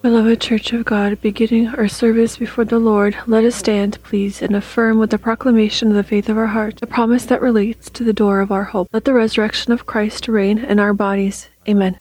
[0.00, 4.54] Beloved Church of God, beginning our service before the Lord, let us stand, please, and
[4.54, 8.04] affirm with the proclamation of the faith of our heart the promise that relates to
[8.04, 8.88] the door of our hope.
[8.92, 11.48] Let the resurrection of Christ reign in our bodies.
[11.68, 11.98] Amen.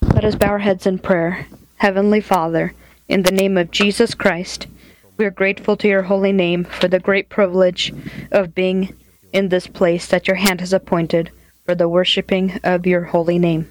[0.00, 1.48] Let us bow our heads in prayer.
[1.78, 2.72] Heavenly Father,
[3.08, 4.68] in the name of Jesus Christ,
[5.16, 7.92] we are grateful to your holy name for the great privilege
[8.30, 8.94] of being
[9.32, 11.32] in this place that your hand has appointed
[11.64, 13.68] for the worshiping of your holy name.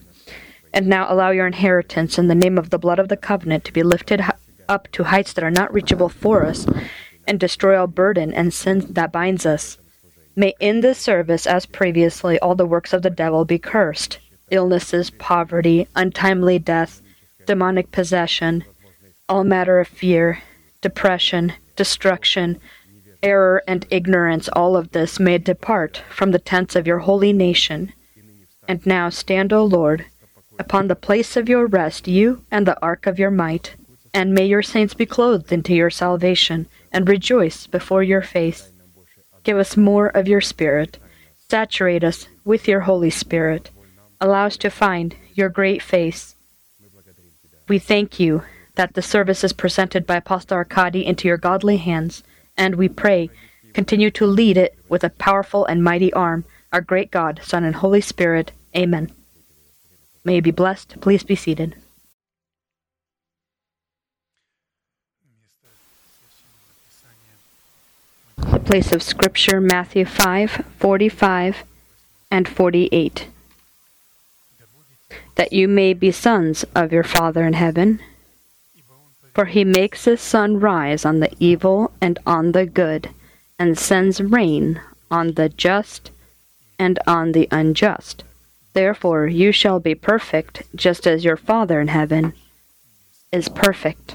[0.73, 3.73] And now allow your inheritance in the name of the blood of the covenant to
[3.73, 4.21] be lifted
[4.69, 6.65] up to heights that are not reachable for us,
[7.25, 9.77] and destroy all burden and sin that binds us.
[10.35, 15.09] May in this service, as previously, all the works of the devil be cursed illnesses,
[15.09, 17.01] poverty, untimely death,
[17.45, 18.63] demonic possession,
[19.27, 20.41] all matter of fear,
[20.81, 22.57] depression, destruction,
[23.21, 27.91] error, and ignorance, all of this may depart from the tents of your holy nation.
[28.69, 30.05] And now stand, O Lord
[30.59, 33.75] upon the place of your rest, you and the ark of your might.
[34.13, 38.71] And may your saints be clothed into your salvation, and rejoice before your face.
[39.43, 40.97] Give us more of your Spirit.
[41.49, 43.69] Saturate us with your Holy Spirit.
[44.19, 46.35] Allow us to find your great face.
[47.67, 48.43] We thank you
[48.75, 52.23] that the service is presented by Apostle Arkady into your godly hands,
[52.55, 53.29] and we pray,
[53.73, 57.75] continue to lead it with a powerful and mighty arm, our great God, Son, and
[57.75, 58.51] Holy Spirit.
[58.75, 59.11] Amen.
[60.27, 60.99] May you be blessed.
[60.99, 61.77] Please be seated.
[68.35, 71.63] The place of Scripture, Matthew 5 45
[72.29, 73.27] and 48.
[75.35, 78.01] That you may be sons of your Father in heaven.
[79.33, 83.11] For he makes his sun rise on the evil and on the good,
[83.57, 86.11] and sends rain on the just
[86.77, 88.25] and on the unjust.
[88.77, 92.33] Therefore you shall be perfect, just as your Father in heaven
[93.31, 94.13] is perfect.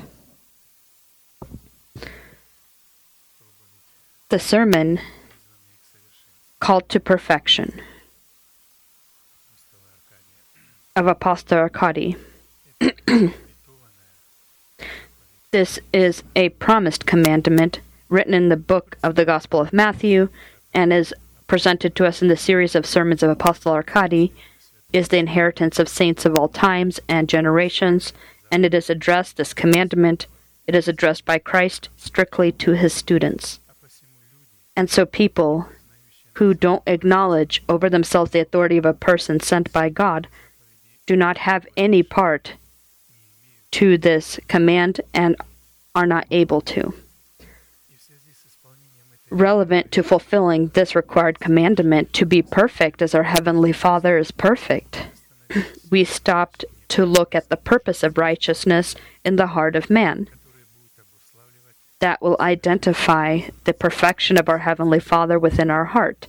[4.29, 5.01] The sermon
[6.61, 7.81] called to perfection
[10.95, 12.15] of Apostle Arkady.
[15.51, 20.29] this is a promised commandment written in the book of the Gospel of Matthew
[20.73, 21.13] and is
[21.49, 24.33] presented to us in the series of sermons of Apostle Arkady
[24.93, 28.13] is the inheritance of saints of all times and generations,
[28.51, 30.27] and it is addressed, this commandment,
[30.67, 33.61] it is addressed by Christ strictly to his students.
[34.77, 35.69] And so people
[36.35, 40.29] who don't acknowledge over themselves the authority of a person sent by God
[41.07, 42.55] do not have any part
[43.73, 45.37] to this command and
[45.95, 46.95] are not able to
[49.33, 55.07] relevant to fulfilling this required commandment to be perfect as our Heavenly Father is perfect.
[55.91, 58.95] we stopped to look at the purpose of righteousness
[59.25, 60.29] in the heart of man.
[62.01, 66.27] That will identify the perfection of our Heavenly Father within our heart.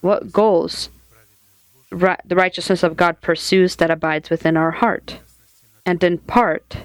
[0.00, 0.88] What goals
[1.90, 5.18] the righteousness of God pursues that abides within our heart?
[5.84, 6.76] And in part,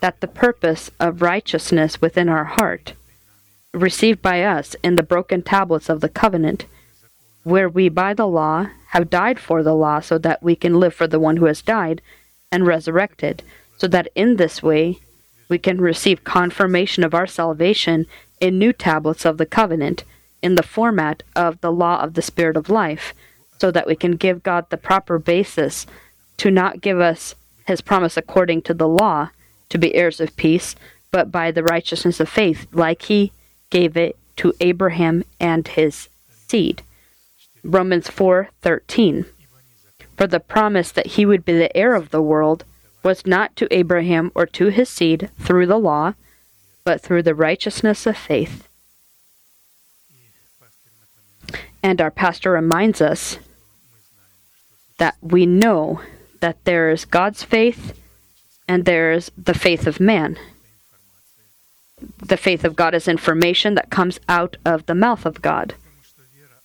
[0.00, 2.94] that the purpose of righteousness within our heart,
[3.72, 6.66] received by us in the broken tablets of the covenant,
[7.44, 10.94] where we by the law have died for the law so that we can live
[10.94, 12.00] for the one who has died
[12.50, 13.42] and resurrected,
[13.76, 14.98] so that in this way
[15.48, 18.06] we can receive confirmation of our salvation
[18.40, 20.04] in new tablets of the covenant
[20.42, 23.14] in the format of the law of the Spirit of life,
[23.58, 25.86] so that we can give God the proper basis
[26.36, 27.34] to not give us
[27.66, 29.30] his promise according to the law,
[29.68, 30.76] to be heirs of peace,
[31.10, 33.32] but by the righteousness of faith, like he
[33.70, 36.82] gave it to Abraham and his seed.
[37.64, 39.26] Romans 4:13.
[40.16, 42.64] For the promise that he would be the heir of the world
[43.02, 46.14] was not to Abraham or to his seed through the law,
[46.84, 48.68] but through the righteousness of faith.
[51.82, 53.38] And our pastor reminds us
[54.98, 56.00] that we know
[56.40, 57.92] that there is God's faith
[58.68, 60.38] and there's the faith of man.
[62.18, 65.74] The faith of God is information that comes out of the mouth of God,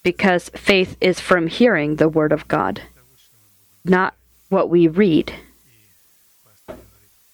[0.04, 2.82] because faith is from hearing the word of God,
[3.86, 4.16] not
[4.50, 5.34] what we read.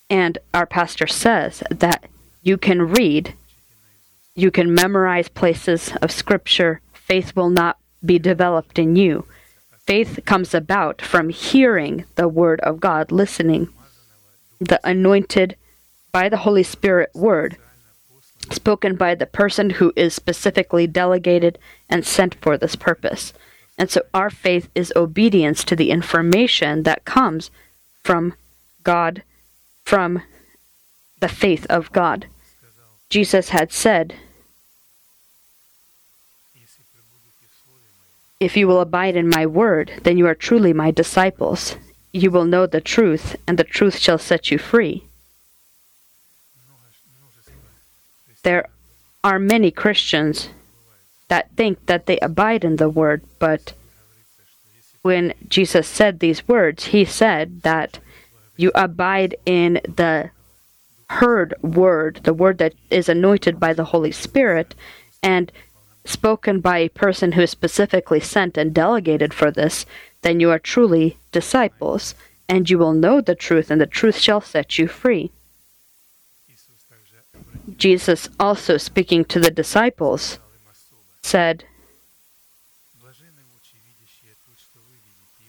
[0.09, 2.05] And our pastor says that
[2.43, 3.33] you can read,
[4.35, 9.25] you can memorize places of scripture, faith will not be developed in you.
[9.85, 13.69] Faith comes about from hearing the word of God, listening
[14.59, 15.55] the anointed
[16.11, 17.57] by the Holy Spirit word
[18.51, 21.59] spoken by the person who is specifically delegated
[21.89, 23.33] and sent for this purpose.
[23.77, 27.51] And so our faith is obedience to the information that comes
[28.03, 28.33] from
[28.83, 29.23] God,
[29.83, 30.21] from
[31.19, 32.27] the faith of God.
[33.09, 34.15] Jesus had said,
[38.39, 41.75] If you will abide in my word, then you are truly my disciples.
[42.11, 45.03] You will know the truth, and the truth shall set you free.
[48.43, 48.67] There
[49.23, 50.49] are many Christians
[51.27, 53.73] that think that they abide in the word, but
[55.01, 57.99] when Jesus said these words, he said that
[58.55, 60.31] you abide in the
[61.09, 64.75] heard word, the word that is anointed by the Holy Spirit,
[65.23, 65.51] and
[66.05, 69.85] spoken by a person who is specifically sent and delegated for this,
[70.21, 72.15] then you are truly disciples,
[72.49, 75.31] and you will know the truth, and the truth shall set you free.
[77.77, 80.39] Jesus, also speaking to the disciples,
[81.21, 81.65] said,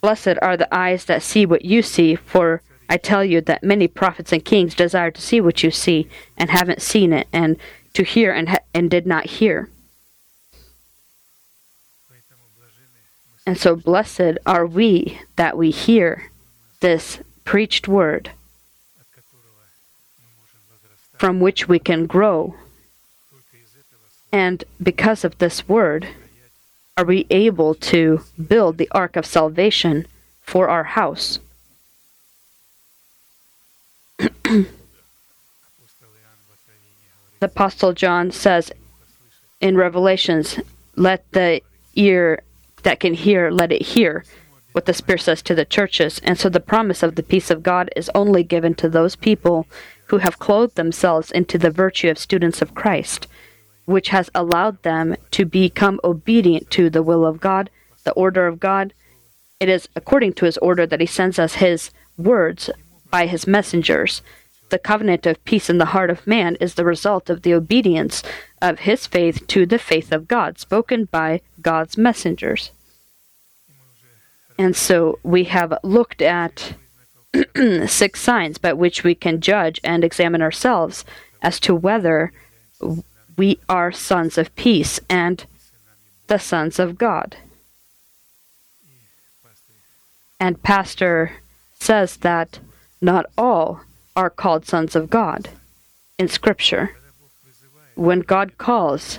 [0.01, 3.89] Blessed are the eyes that see what you see, for I tell you that many
[3.89, 7.57] prophets and kings desire to see what you see and haven't seen it, and
[7.95, 9.69] to hear and, ha- and did not hear.
[13.49, 16.31] And so blessed are we that we hear
[16.81, 18.33] this preached word
[21.17, 22.57] from which we can grow.
[24.31, 26.09] And because of this word,
[26.99, 30.07] are we able to build the ark of salvation
[30.43, 31.39] for our house?
[34.19, 34.67] the
[37.41, 38.71] Apostle John says
[39.59, 40.61] in Revelations,
[40.97, 41.63] Let the
[41.95, 42.43] ear
[42.89, 44.25] that can hear, let it hear
[44.73, 46.23] what the Spirit says to the churches.
[46.25, 49.67] And so the promise of the peace of God is only given to those people
[50.07, 53.27] who have clothed themselves into the virtue of students of Christ,
[53.85, 57.69] which has allowed them to become obedient to the will of God,
[58.05, 58.95] the order of God.
[59.61, 62.71] It is according to his order that he sends us his words
[63.11, 64.23] by his messengers.
[64.71, 68.23] The covenant of peace in the heart of man is the result of the obedience
[68.63, 72.71] of his faith to the faith of God, spoken by God's messengers.
[74.59, 76.75] And so we have looked at
[77.87, 81.05] six signs by which we can judge and examine ourselves
[81.41, 82.33] as to whether
[83.37, 85.47] we are sons of peace and
[86.27, 87.37] the sons of God.
[90.41, 91.33] And Pastor
[91.79, 92.59] says that
[93.01, 93.81] not all
[94.17, 95.49] are called sons of God
[96.19, 96.97] in Scripture.
[97.95, 99.19] When God calls,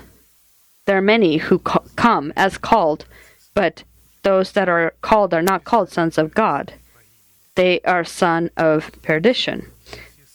[0.86, 3.06] there are many who co- come as called,
[3.54, 3.84] but
[4.24, 6.74] those that are called are not called sons of God.
[7.56, 9.68] They are son of perdition.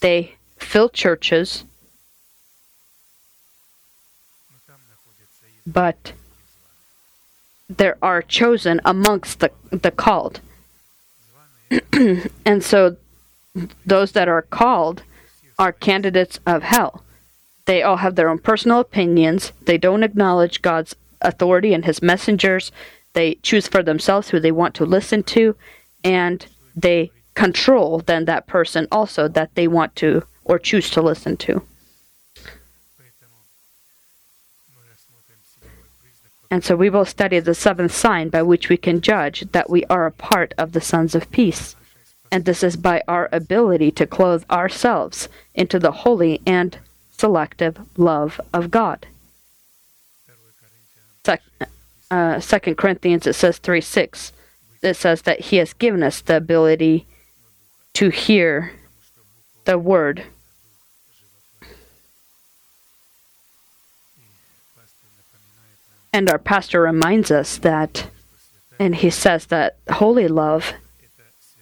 [0.01, 1.63] They fill churches,
[5.65, 6.13] but
[7.69, 10.39] there are chosen amongst the, the called.
[12.45, 12.97] and so
[13.85, 15.03] those that are called
[15.57, 17.03] are candidates of hell.
[17.65, 19.51] They all have their own personal opinions.
[19.61, 22.71] They don't acknowledge God's authority and his messengers.
[23.15, 25.55] They choose for themselves who they want to listen to,
[26.03, 26.45] and
[26.75, 31.61] they control then that person also that they want to or choose to listen to.
[36.51, 39.85] And so we will study the seventh sign by which we can judge that we
[39.85, 41.75] are a part of the sons of peace.
[42.31, 46.77] And this is by our ability to clothe ourselves into the holy and
[47.11, 49.07] selective love of God.
[52.11, 54.31] Uh, 2 Corinthians, it says 3 6.
[54.81, 57.07] It says that He has given us the ability
[57.93, 58.73] to hear
[59.65, 60.23] the word.
[66.13, 68.07] And our pastor reminds us that,
[68.79, 70.71] and he says that holy love,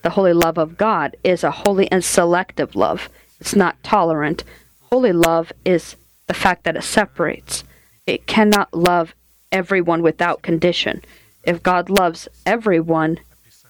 [0.03, 3.09] the holy love of God, is a holy and selective love.
[3.39, 4.43] It's not tolerant.
[4.91, 5.95] Holy love is
[6.27, 7.63] the fact that it separates.
[8.05, 9.15] It cannot love
[9.53, 11.01] everyone without condition.
[11.43, 13.19] If God loves everyone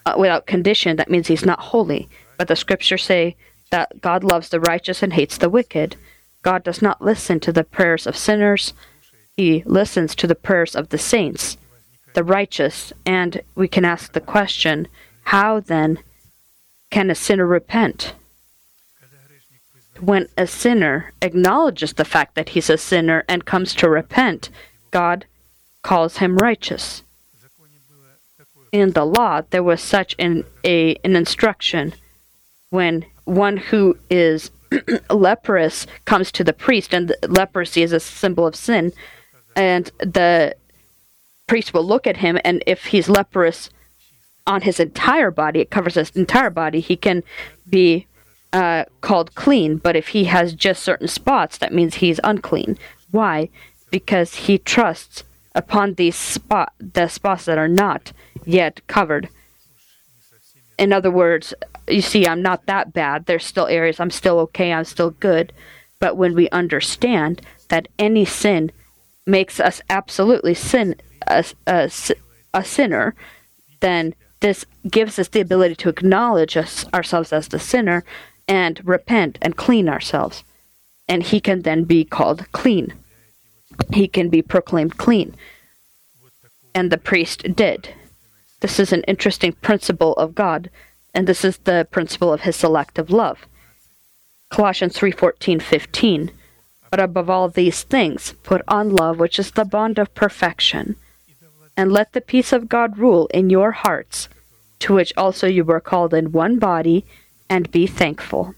[0.06, 2.10] uh, without condition, that means he's not holy.
[2.38, 3.36] But the scriptures say
[3.70, 5.96] that God loves the righteous and hates the wicked.
[6.42, 8.74] God does not listen to the prayers of sinners,
[9.38, 11.58] he listens to the prayers of the saints,
[12.13, 12.94] the righteous.
[13.06, 14.88] And we can ask the question
[15.24, 16.00] how then
[16.92, 18.13] can a sinner repent?
[20.00, 24.50] When a sinner acknowledges the fact that he's a sinner and comes to repent,
[24.92, 25.25] God
[25.84, 27.04] calls him righteous.
[28.72, 31.94] In the law, there was such an, a, an instruction
[32.72, 34.50] when one who is
[35.12, 38.92] leprous comes to the priest, and leprosy is a symbol of sin,
[39.56, 40.56] and the
[41.46, 43.70] priest will look at him, and if he's leprous
[44.48, 47.24] on his entire body, it covers his entire body, he can
[47.70, 48.08] be
[48.52, 49.78] uh, called clean.
[49.78, 52.78] But if he has just certain spots, that means he's unclean.
[53.12, 53.50] Why?
[53.92, 55.24] Because he trusts
[55.56, 58.12] upon these spot the spots that are not
[58.46, 59.30] yet covered.
[60.78, 61.54] In other words,
[61.88, 63.26] you see, I'm not that bad.
[63.26, 64.74] There's still areas I'm still okay.
[64.74, 65.54] I'm still good.
[66.00, 68.72] But when we understand that any sin
[69.26, 70.96] makes us absolutely sin
[71.28, 71.90] a, a,
[72.54, 73.16] a sinner,
[73.80, 78.04] then this gives us the ability to acknowledge us, ourselves as the sinner
[78.48, 80.44] and repent and clean ourselves.
[81.08, 82.94] And he can then be called clean.
[83.92, 85.36] He can be proclaimed clean.
[86.75, 87.89] And the priest did.
[88.62, 90.70] This is an interesting principle of God,
[91.13, 93.46] and this is the principle of his selective love.
[94.50, 96.32] Colossians 3:14, 15.
[96.89, 100.96] But above all these things, put on love, which is the bond of perfection,
[101.75, 104.30] and let the peace of God rule in your hearts,
[104.80, 107.03] to which also you were called in one body,
[107.50, 108.53] and be thankful.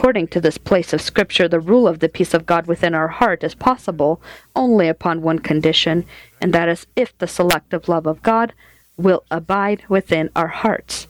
[0.00, 3.08] According to this place of Scripture, the rule of the peace of God within our
[3.08, 4.22] heart is possible
[4.56, 6.06] only upon one condition,
[6.40, 8.54] and that is if the selective love of God
[8.96, 11.06] will abide within our hearts,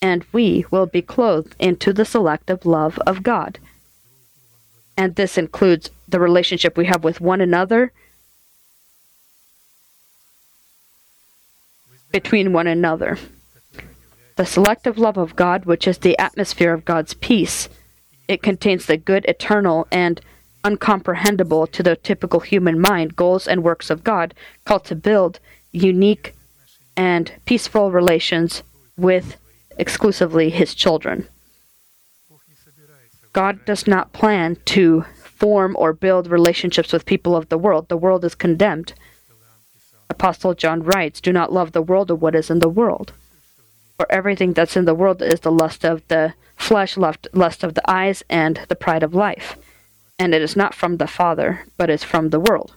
[0.00, 3.58] and we will be clothed into the selective love of God.
[4.96, 7.92] And this includes the relationship we have with one another,
[12.10, 13.18] between one another.
[14.36, 17.68] The selective love of God, which is the atmosphere of God's peace,
[18.28, 20.20] it contains the good, eternal, and
[20.64, 25.40] uncomprehendable to the typical human mind goals and works of God, called to build
[25.72, 26.34] unique
[26.96, 28.62] and peaceful relations
[28.96, 29.36] with
[29.78, 31.26] exclusively His children.
[33.32, 37.88] God does not plan to form or build relationships with people of the world.
[37.88, 38.92] The world is condemned.
[40.10, 43.12] Apostle John writes, Do not love the world or what is in the world.
[43.96, 47.90] For everything that's in the world is the lust of the flesh, lust of the
[47.90, 49.56] eyes, and the pride of life.
[50.18, 52.74] And it is not from the Father, but is from the world.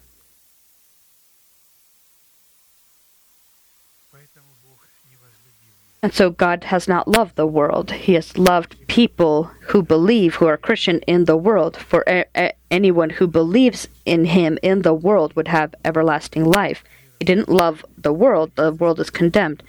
[6.06, 7.90] And so God has not loved the world.
[7.92, 11.76] He has loved people who believe, who are Christian in the world.
[11.78, 16.84] For a- a- anyone who believes in Him in the world would have everlasting life.
[17.20, 19.64] He didn't love the world, the world is condemned.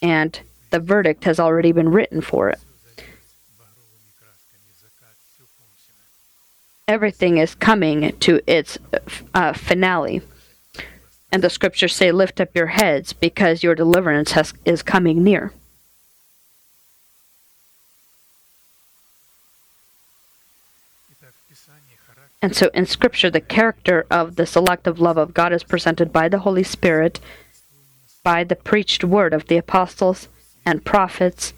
[0.00, 0.38] And
[0.70, 2.60] the verdict has already been written for it.
[6.86, 8.78] Everything is coming to its
[9.32, 10.20] uh, finale.
[11.32, 15.52] And the scriptures say, Lift up your heads because your deliverance has, is coming near.
[22.44, 26.28] And so in Scripture, the character of the selective love of God is presented by
[26.28, 27.18] the Holy Spirit,
[28.22, 30.28] by the preached word of the apostles
[30.66, 31.54] and prophets.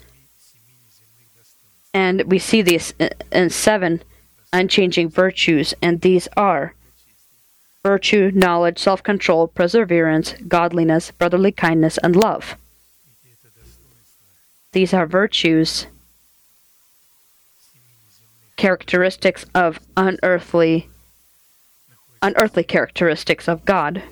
[1.92, 2.94] And we see these
[3.32, 4.04] in seven
[4.56, 6.74] unchanging virtues, and these are
[7.82, 12.56] virtue, knowledge, self control, perseverance, godliness, brotherly kindness, and love.
[14.72, 15.86] These are virtues
[18.56, 20.88] characteristics of unearthly
[22.22, 24.02] unearthly characteristics of God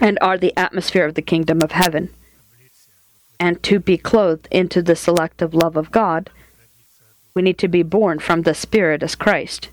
[0.00, 2.10] and are the atmosphere of the kingdom of heaven.
[3.38, 6.30] And to be clothed into the selective love of God,
[7.34, 9.68] we need to be born from the Spirit as Christ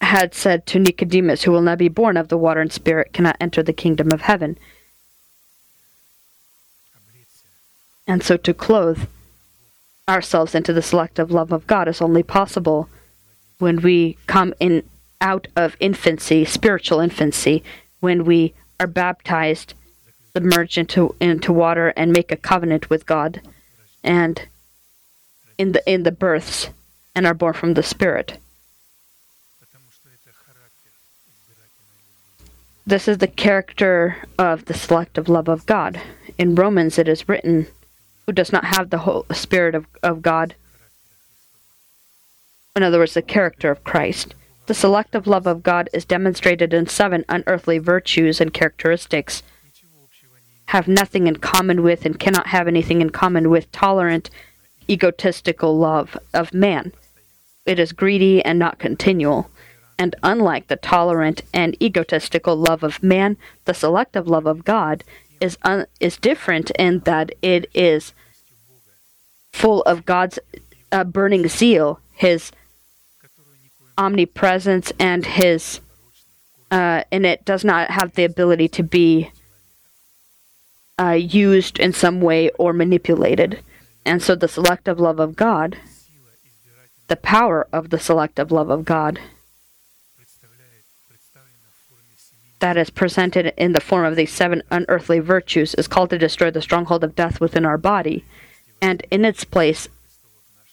[0.00, 3.36] had said to Nicodemus, Who will not be born of the water and Spirit cannot
[3.40, 4.58] enter the kingdom of heaven.
[8.06, 9.06] And so to clothe
[10.08, 12.88] ourselves into the selective love of God is only possible
[13.58, 14.82] when we come in
[15.20, 17.62] out of infancy, spiritual infancy,
[18.00, 19.74] when we are baptized,
[20.32, 23.42] submerged into into water and make a covenant with God
[24.02, 24.48] and
[25.60, 26.70] in the in the births
[27.14, 28.38] and are born from the spirit.
[32.86, 36.00] This is the character of the selective love of God.
[36.38, 37.66] In Romans it is written
[38.24, 40.54] who does not have the whole Spirit of, of God.
[42.74, 44.34] In other words, the character of Christ.
[44.66, 49.42] The selective love of God is demonstrated in seven unearthly virtues and characteristics.
[50.66, 54.30] Have nothing in common with and cannot have anything in common with tolerant,
[54.90, 56.92] egotistical love of man.
[57.64, 59.50] It is greedy and not continual.
[59.98, 65.04] And unlike the tolerant and egotistical love of man, the selective love of God
[65.40, 68.12] is un- is different in that it is
[69.52, 70.38] full of God's
[70.90, 72.50] uh, burning zeal, His
[74.00, 75.80] omnipresence and his
[76.70, 79.30] uh, and it does not have the ability to be
[80.98, 83.60] uh, used in some way or manipulated.
[84.04, 85.76] And so the selective love of God,
[87.08, 89.18] the power of the selective love of God,
[92.60, 96.50] that is presented in the form of these seven unearthly virtues is called to destroy
[96.50, 98.24] the stronghold of death within our body,
[98.80, 99.88] and in its place,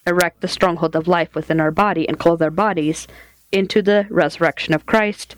[0.05, 3.07] erect the stronghold of life within our body and clothe our bodies
[3.51, 5.35] into the resurrection of Christ,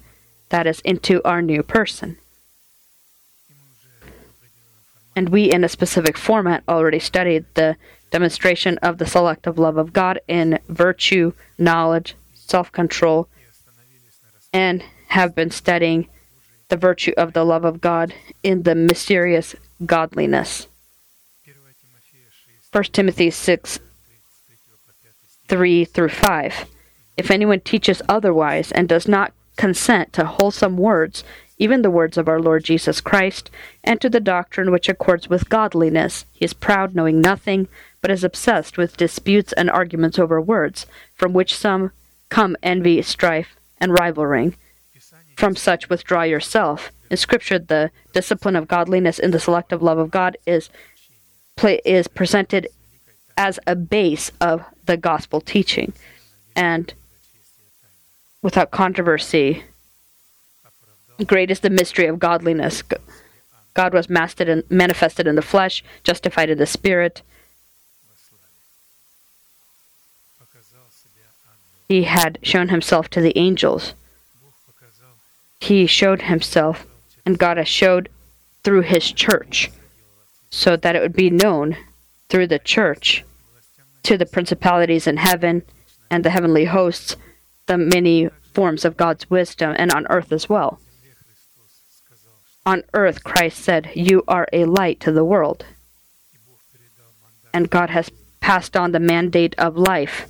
[0.50, 2.17] that is, into our new person.
[5.16, 7.75] And we, in a specific format, already studied the
[8.12, 13.28] demonstration of the selective love of God in virtue, knowledge, self control,
[14.54, 16.08] and have been studying
[16.70, 18.13] the virtue of the love of God
[18.44, 20.68] in the mysterious godliness.
[22.72, 23.80] 1 Timothy 6
[25.48, 26.66] 3 through 5.
[27.18, 31.24] If anyone teaches otherwise and does not consent to wholesome words,
[31.60, 33.51] even the words of our Lord Jesus Christ,
[33.84, 37.68] and to the doctrine which accords with godliness, he is proud, knowing nothing,
[38.01, 41.92] but is obsessed with disputes and arguments over words, from which some
[42.30, 44.56] come envy, strife, and rivaling
[45.36, 46.92] from such withdraw yourself.
[47.10, 50.70] In Scripture, the discipline of godliness in the selective love of God is
[51.86, 52.70] is presented
[53.36, 55.92] as a base of the gospel teaching,
[56.56, 56.94] and
[58.42, 59.63] without controversy,
[61.25, 62.83] great is the mystery of godliness.
[63.73, 67.21] God was manifested in the flesh, justified in the spirit.
[71.88, 73.93] He had shown himself to the angels
[75.59, 76.85] he showed himself,
[77.25, 78.09] and God has showed
[78.63, 79.71] through his church,
[80.49, 81.77] so that it would be known
[82.29, 83.23] through the church
[84.03, 85.63] to the principalities in heaven
[86.09, 87.15] and the heavenly hosts
[87.67, 90.79] the many forms of God's wisdom, and on earth as well.
[92.69, 95.65] On earth, Christ said, You are a light to the world.
[97.51, 100.27] And God has passed on the mandate of life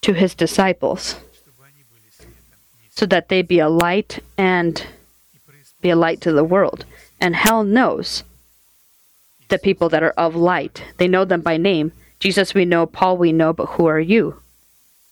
[0.00, 1.16] to his disciples
[2.88, 4.86] so that they be a light and
[5.82, 6.86] be a light to the world.
[7.20, 8.24] And hell knows
[9.50, 10.84] the people that are of light.
[10.96, 11.92] They know them by name.
[12.18, 14.40] Jesus we know, Paul we know, but who are you?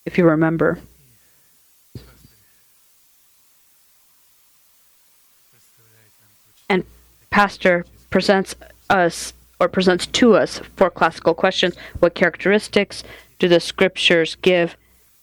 [0.07, 0.79] If you remember.
[7.31, 8.55] Pastor presents
[8.91, 11.77] us or presents to us four classical questions.
[11.99, 13.03] What characteristics
[13.39, 14.77] do the scriptures give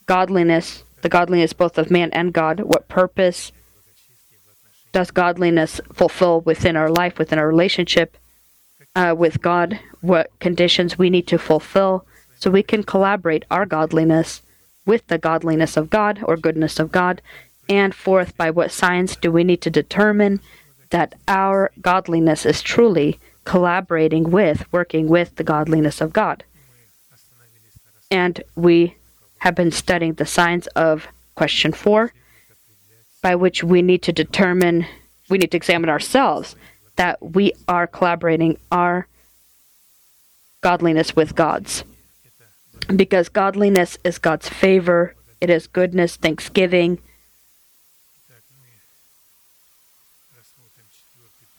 [0.06, 2.62] godliness the godliness both of man and God?
[2.62, 3.52] What purpose
[4.92, 8.18] does godliness fulfill within our life, within our relationship
[8.96, 9.80] uh, with God?
[10.02, 12.06] What conditions we need to fulfill
[12.40, 14.42] so we can collaborate our godliness
[14.86, 17.22] with the godliness of God or goodness of God?
[17.68, 20.40] And fourth, by what signs do we need to determine
[20.96, 26.46] that our godliness is truly collaborating with, working with the godliness of God?
[28.10, 28.96] And we
[29.40, 32.14] have been studying the signs of question four,
[33.22, 34.86] by which we need to determine,
[35.30, 36.56] we need to examine ourselves
[36.96, 39.06] that we are collaborating our
[40.62, 41.84] godliness with God's.
[42.96, 47.00] Because godliness is God's favor, it is goodness, thanksgiving.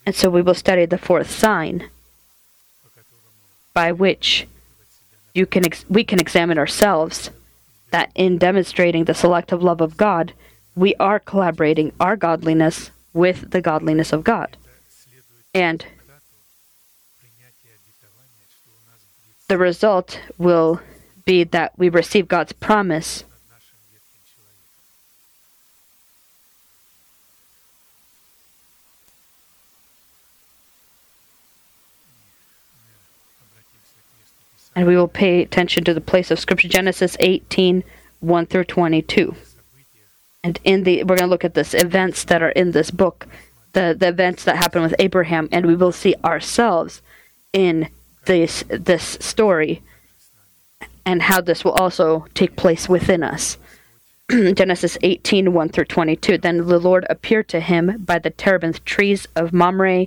[0.07, 1.91] And so we will study the fourth sign
[3.75, 4.47] by which
[5.35, 7.31] you can ex- we can examine ourselves
[7.91, 10.33] that in demonstrating the selective love of God,
[10.75, 14.57] we are collaborating our godliness with the godliness of God.
[15.53, 15.85] And
[19.49, 20.81] the result will
[21.25, 23.25] be that we receive God's promise.
[34.77, 37.83] And we will pay attention to the place of Scripture, Genesis 18
[38.21, 39.35] 1 through 22.
[40.45, 43.27] And in the we're going to look at this events that are in this book,
[43.73, 47.03] the, the events that happen with Abraham, and we will see ourselves
[47.53, 47.89] in
[48.27, 49.83] this this story
[51.05, 53.59] and how this will also take place within us.
[54.31, 56.39] Genesis 18, 1 through 22.
[56.39, 60.07] Then the Lord appeared to him by the terebinth trees of Mamre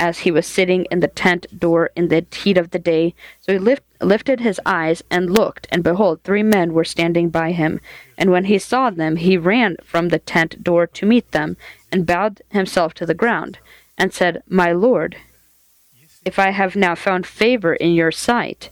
[0.00, 3.14] as he was sitting in the tent door in the heat of the day.
[3.38, 7.52] So he lift, lifted his eyes and looked, and behold, three men were standing by
[7.52, 7.80] him.
[8.16, 11.56] And when he saw them, he ran from the tent door to meet them,
[11.92, 13.58] and bowed himself to the ground,
[13.98, 15.16] and said, My Lord,
[16.24, 18.70] if I have now found favor in your sight,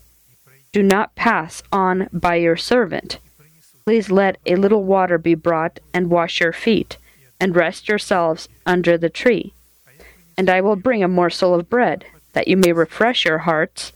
[0.71, 3.19] do not pass on by your servant.
[3.85, 6.97] Please let a little water be brought and wash your feet,
[7.39, 9.53] and rest yourselves under the tree.
[10.39, 13.91] And I will bring a morsel of bread, that you may refresh your hearts,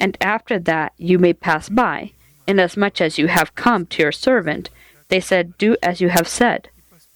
[0.00, 2.10] and after that you may pass by,
[2.44, 4.68] inasmuch as you have come to your servant.
[5.10, 6.70] They said, Do as you have said.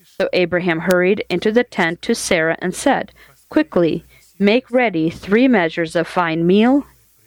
[0.04, 3.10] So Abraham hurried into the tent to Sarah and said,
[3.48, 4.04] Quickly,
[4.38, 6.86] make ready three measures of fine meal,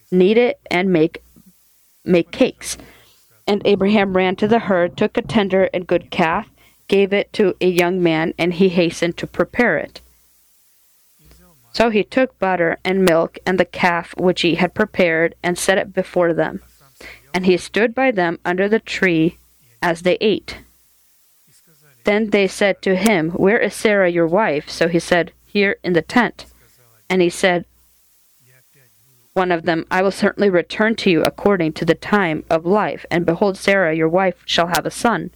[0.09, 1.21] knead it, and make
[2.05, 2.77] make cakes.
[3.45, 6.47] And Abraham ran to the herd, took a tender and good calf,
[6.87, 9.99] gave it to a young man, and he hastened to prepare it.
[11.73, 15.77] So he took butter and milk and the calf which he had prepared, and set
[15.77, 16.61] it before them.
[17.33, 19.37] And he stood by them under the tree
[19.81, 20.59] as they ate.
[22.03, 24.69] Then they said to him, Where is Sarah your wife?
[24.69, 26.45] So he said, Here in the tent.
[27.09, 27.65] And he said,
[29.33, 33.03] one of them, I will certainly return to you according to the time of life,
[33.09, 35.31] and behold, Sarah your wife shall have a son.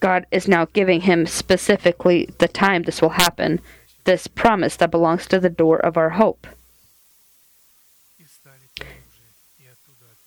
[0.00, 3.60] God is now giving him specifically the time this will happen,
[4.04, 6.46] this promise that belongs to the door of our hope.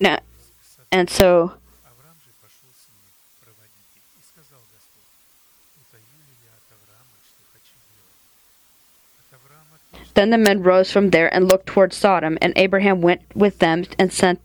[0.00, 0.18] Now,
[0.90, 1.54] and so
[10.14, 13.84] Then the men rose from there and looked toward Sodom, and Abraham went with them
[13.98, 14.40] and sent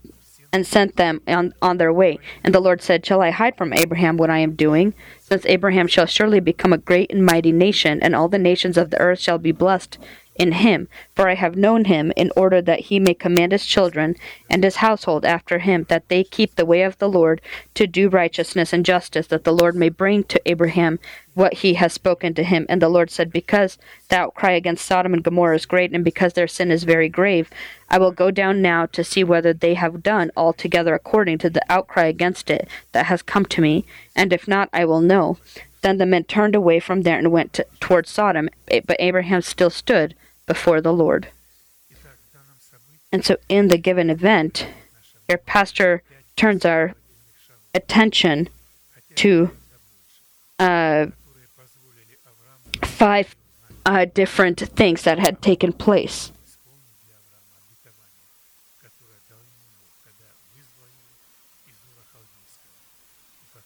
[0.52, 2.18] and sent them on, on their way.
[2.42, 4.94] And the Lord said, Shall I hide from Abraham what I am doing?
[5.20, 8.90] Since Abraham shall surely become a great and mighty nation, and all the nations of
[8.90, 9.98] the earth shall be blessed
[10.38, 10.88] in him.
[11.14, 14.16] For I have known him, in order that he may command his children
[14.48, 17.42] and his household after him, that they keep the way of the Lord,
[17.74, 21.00] to do righteousness and justice, that the Lord may bring to Abraham
[21.34, 22.66] what he has spoken to him.
[22.68, 26.32] And the Lord said, Because the outcry against Sodom and Gomorrah is great, and because
[26.32, 27.50] their sin is very grave,
[27.90, 31.64] I will go down now to see whether they have done altogether according to the
[31.68, 35.38] outcry against it that has come to me, and if not, I will know.
[35.80, 39.70] Then the men turned away from there and went to, toward Sodom, but Abraham still
[39.70, 40.14] stood
[40.48, 41.28] before the Lord.
[43.12, 44.66] And so, in the given event,
[45.28, 46.02] our pastor
[46.36, 46.94] turns our
[47.74, 48.48] attention
[49.16, 49.50] to
[50.58, 51.06] uh,
[52.82, 53.36] five
[53.86, 56.32] uh, different things that had taken place.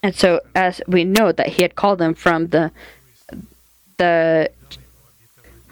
[0.04, 2.72] And so, as we know that he had called them from the
[3.98, 4.50] the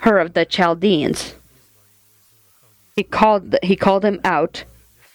[0.06, 1.34] Ur of the Chaldeans,
[2.96, 4.64] he called he called him out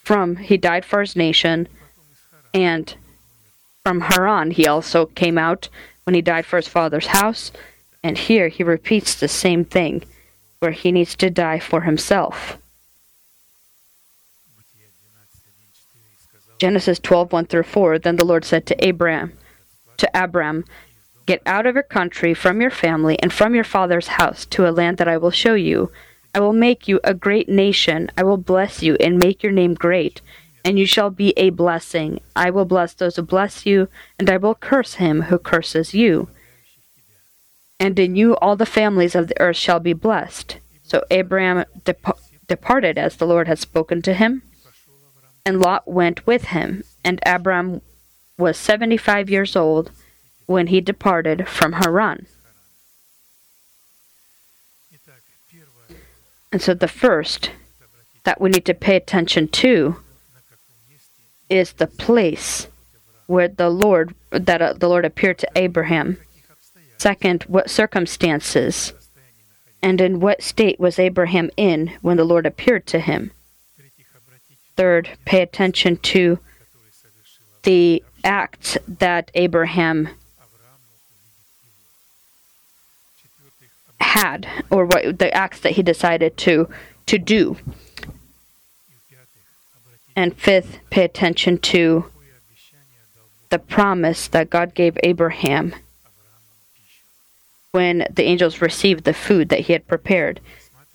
[0.04, 1.68] from he died for his nation,
[2.54, 2.94] and
[3.82, 5.68] from Haran he also came out
[6.04, 7.50] when he died for his father's house,
[8.02, 10.04] and here he repeats the same thing,
[10.60, 12.58] where he needs to die for himself.
[16.58, 17.98] Genesis 12, 1 through 4.
[17.98, 19.32] Then the Lord said to Abraham,
[19.98, 20.64] to Abram,
[21.26, 24.70] Get out of your country, from your family, and from your father's house to a
[24.70, 25.90] land that I will show you.
[26.34, 28.10] I will make you a great nation.
[28.16, 30.20] I will bless you and make your name great,
[30.64, 32.20] and you shall be a blessing.
[32.36, 36.28] I will bless those who bless you, and I will curse him who curses you.
[37.80, 40.58] And in you all the families of the earth shall be blessed.
[40.82, 44.42] So Abraham dep- departed as the Lord had spoken to him
[45.46, 46.82] and Lot went with him.
[47.04, 47.80] And Abram
[48.36, 49.92] was seventy five years old
[50.46, 52.26] when he departed from Haran.
[56.52, 57.50] And so the first
[58.24, 59.96] that we need to pay attention to
[61.48, 62.68] is the place
[63.26, 66.18] where the Lord that uh, the Lord appeared to Abraham.
[66.98, 68.92] Second, what circumstances
[69.82, 73.32] and in what state was Abraham in when the Lord appeared to him?
[74.76, 76.38] Third, pay attention to
[77.62, 80.08] the acts that Abraham
[84.16, 86.68] had, or what the acts that he decided to
[87.06, 87.56] to do.
[90.16, 92.06] And fifth, pay attention to
[93.50, 95.74] the promise that God gave Abraham
[97.72, 100.40] when the angels received the food that he had prepared.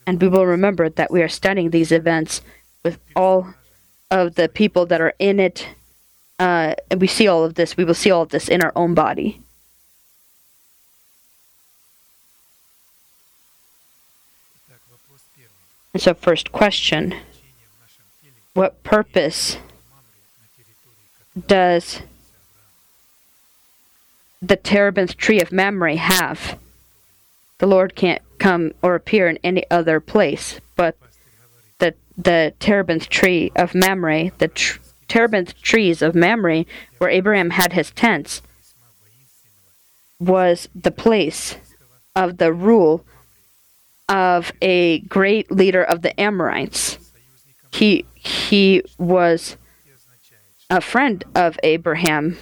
[0.08, 2.42] And we will remember that we are studying these events
[2.84, 3.54] with all
[4.10, 5.70] of the people that are in it.
[6.40, 7.78] Uh, and we see all of this.
[7.78, 9.40] We will see all of this in our own body.
[14.68, 17.16] And so, first question
[18.54, 19.58] What purpose
[21.48, 22.02] does
[24.42, 26.58] the terebinth tree of Mamre have?
[27.60, 30.96] The Lord can't come or appear in any other place, but
[31.80, 36.66] the the terebinth tree of Mamre, the tr- terebinth trees of Mamre,
[36.98, 38.42] where Abraham had his tents,
[40.20, 41.58] was the place
[42.16, 43.04] of the rule
[44.12, 47.00] of a great leader of the Amorites.
[47.72, 49.56] He he was
[50.70, 52.38] a friend of Abraham,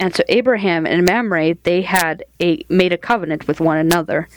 [0.00, 4.28] and so Abraham and Mamre they had a made a covenant with one another.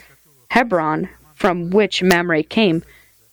[0.50, 2.84] Hebron, from which Mamre came,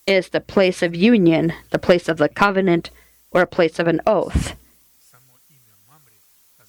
[0.07, 2.89] is the place of union, the place of the covenant,
[3.29, 4.55] or a place of an oath.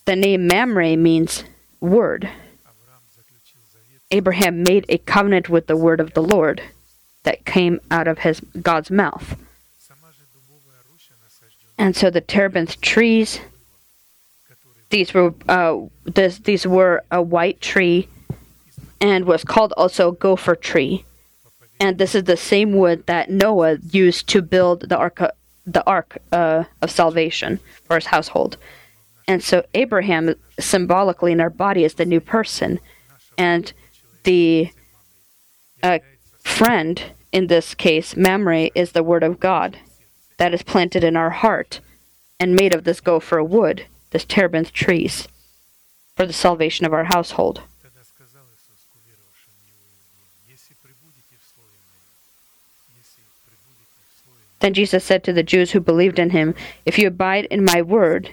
[0.04, 1.42] The name Mamre means
[1.80, 2.28] word.
[4.10, 6.62] Abraham made a covenant with the word of the Lord
[7.24, 9.36] that came out of his God's mouth.
[11.78, 13.40] And so the terebinth trees,
[14.90, 18.08] these were uh, this, these were a white tree,
[19.00, 21.04] and was called also gopher tree.
[21.78, 25.20] And this is the same wood that Noah used to build the ark,
[25.66, 28.56] the ark uh, of salvation for his household.
[29.28, 32.80] And so Abraham, symbolically in our body, is the new person,
[33.36, 33.72] and
[34.26, 34.70] the
[35.84, 36.00] uh,
[36.42, 39.78] friend in this case, Mamre, is the word of God
[40.36, 41.80] that is planted in our heart
[42.40, 45.28] and made of this gopher wood, this terebinth trees,
[46.16, 47.62] for the salvation of our household.
[54.58, 57.80] Then Jesus said to the Jews who believed in him, If you abide in my
[57.80, 58.30] word,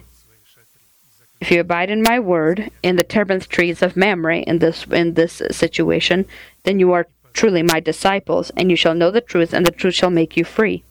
[1.44, 5.16] if you abide in my word, in the terebinth trees of Mamre, in this in
[5.16, 6.26] this situation,
[6.64, 9.94] then you are truly my disciples, and you shall know the truth, and the truth
[9.94, 10.86] shall make you free.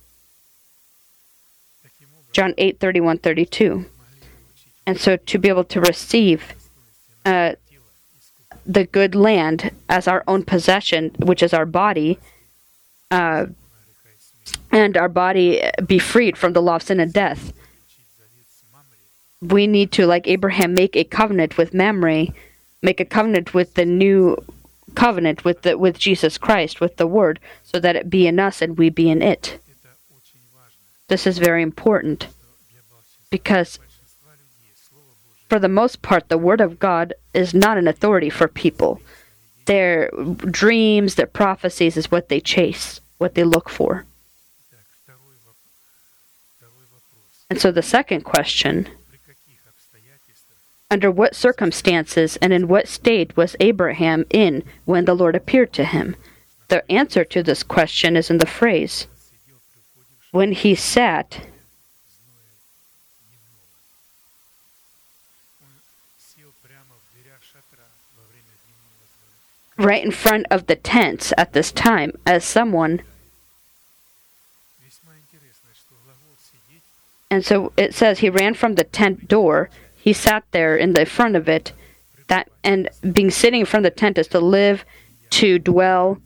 [2.33, 3.87] John 8 31 32.
[4.87, 6.53] And so to be able to receive
[7.25, 7.55] uh,
[8.67, 12.19] the good land as our own possession, which is our body,
[13.11, 13.47] uh,
[14.71, 17.55] and our body be freed from the law of sin and death,
[19.43, 22.29] we need to, like Abraham, make a covenant with Mamre,
[22.81, 24.37] make a covenant with the new
[24.95, 28.63] covenant with the, with Jesus Christ, with the Word, so that it be in us
[28.63, 29.59] and we be in it.
[31.09, 32.29] This is very important
[33.31, 33.79] because,
[35.49, 39.01] for the most part, the Word of God is not an authority for people.
[39.67, 44.05] Their dreams, their prophecies is what they chase, what they look for.
[47.51, 48.89] And so the second question
[50.93, 55.87] under what circumstances and in what state was Abraham in when the Lord appeared to
[55.87, 56.15] him?
[56.69, 59.07] The answer to this question is in the phrase,
[60.33, 61.47] when he sat
[69.79, 73.01] right in front of the tents at this time as someone
[77.31, 79.71] and so it says he ran from the tent door
[80.03, 81.73] he sat there in the front of it
[82.27, 84.85] that and being sitting in front of the tent is to live
[85.31, 86.19] to dwell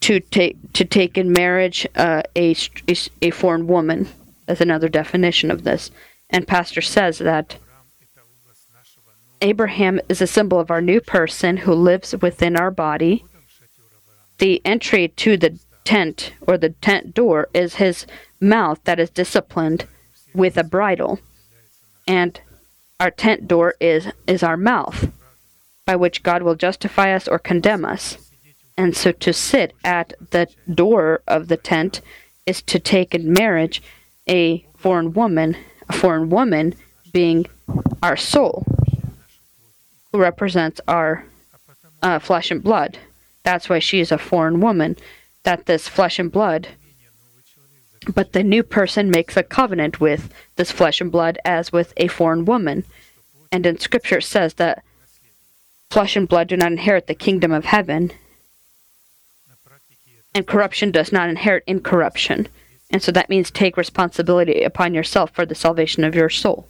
[0.00, 2.54] to take to take in marriage uh, a,
[3.22, 4.06] a, foreign woman.
[4.44, 5.90] That's another definition of this.
[6.28, 7.56] And pastor says that
[9.40, 13.24] abraham is a symbol of our new person who lives within our body.
[14.38, 18.06] The entry to the tent or the tent door is his
[18.40, 19.86] mouth that is disciplined
[20.34, 21.18] with a bridle.
[22.06, 22.38] And
[23.00, 25.10] our tent door is, is our mouth,
[25.86, 28.18] by which God will justify us or condemn us.
[28.76, 32.00] And so to sit at the door of the tent
[32.46, 33.82] is to take in marriage
[34.28, 35.56] a foreign woman,
[35.88, 36.74] a foreign woman
[37.12, 37.46] being
[38.02, 38.66] our soul,
[40.12, 41.24] who represents our
[42.02, 42.98] uh, flesh and blood.
[43.42, 44.96] That's why she is a foreign woman,
[45.42, 46.68] that this flesh and blood
[48.04, 52.08] but the new person makes a covenant with this flesh and blood as with a
[52.08, 52.84] foreign woman.
[53.52, 54.82] And in Scripture it says that
[55.90, 58.12] flesh and blood do not inherit the kingdom of heaven,
[60.34, 62.48] and corruption does not inherit incorruption.
[62.90, 66.66] And so that means take responsibility upon yourself for the salvation of your soul.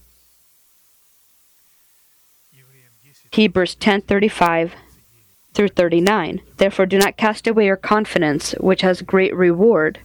[3.32, 4.72] Hebrews 10:35
[5.54, 6.40] through 39.
[6.58, 9.98] Therefore do not cast away your confidence, which has great reward.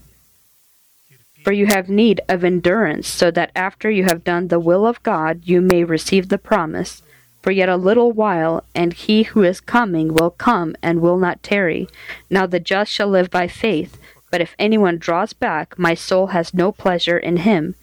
[1.43, 5.01] For you have need of endurance, so that after you have done the will of
[5.03, 7.01] God, you may receive the promise.
[7.41, 11.41] For yet a little while, and he who is coming will come and will not
[11.41, 11.87] tarry.
[12.29, 13.97] Now the just shall live by faith.
[14.31, 17.75] But if anyone draws back, my soul has no pleasure in him.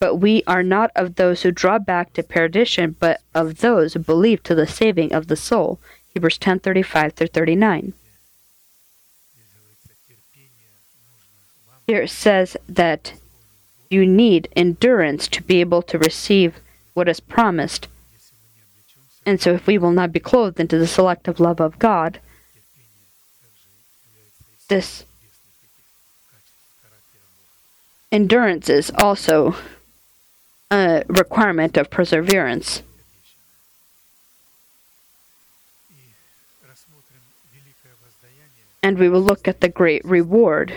[0.00, 4.00] But we are not of those who draw back to perdition, but of those who
[4.00, 5.78] believe to the saving of the soul.
[6.14, 7.92] Hebrews 10:35 through 39.
[11.88, 13.14] Here it says that
[13.88, 16.60] You need endurance to be able to receive
[16.92, 17.88] what is promised.
[19.24, 22.20] And so, if we will not be clothed into the selective love of God,
[24.68, 25.06] this
[28.12, 29.56] endurance is also
[30.70, 32.82] a requirement of perseverance.
[38.82, 40.74] And we will look at the great reward.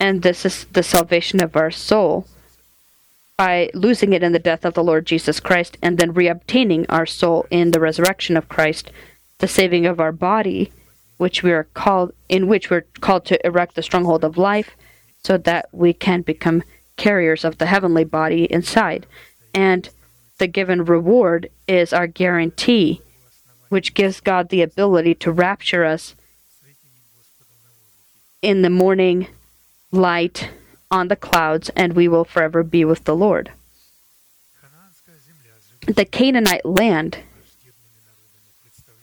[0.00, 2.26] And this is the salvation of our soul
[3.36, 7.06] by losing it in the death of the Lord Jesus Christ and then reobtaining our
[7.06, 8.90] soul in the resurrection of Christ,
[9.38, 10.72] the saving of our body,
[11.18, 14.74] which we are called in which we're called to erect the stronghold of life
[15.22, 16.62] so that we can become
[16.96, 19.06] carriers of the heavenly body inside.
[19.54, 19.88] And
[20.38, 23.02] the given reward is our guarantee,
[23.68, 26.14] which gives God the ability to rapture us
[28.40, 29.26] in the morning
[29.92, 30.50] light
[30.90, 33.52] on the clouds, and we will forever be with the Lord.
[35.86, 37.18] The Canaanite land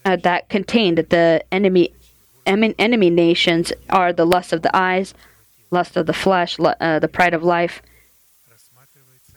[0.06, 1.94] uh, that contained the enemy
[2.46, 5.14] enemy nations are the lust of the eyes,
[5.70, 7.82] lust of the flesh, uh, the pride of life.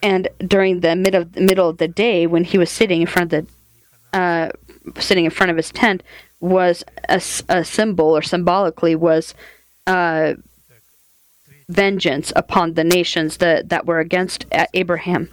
[0.03, 3.33] And during the mid of middle of the day, when he was sitting in front
[3.33, 3.47] of
[4.13, 4.51] the uh,
[5.01, 6.03] sitting in front of his tent,
[6.41, 9.35] was a, a symbol or symbolically was
[9.87, 10.35] uh,
[11.71, 15.31] vengeance upon the nations that, that were against Abraham.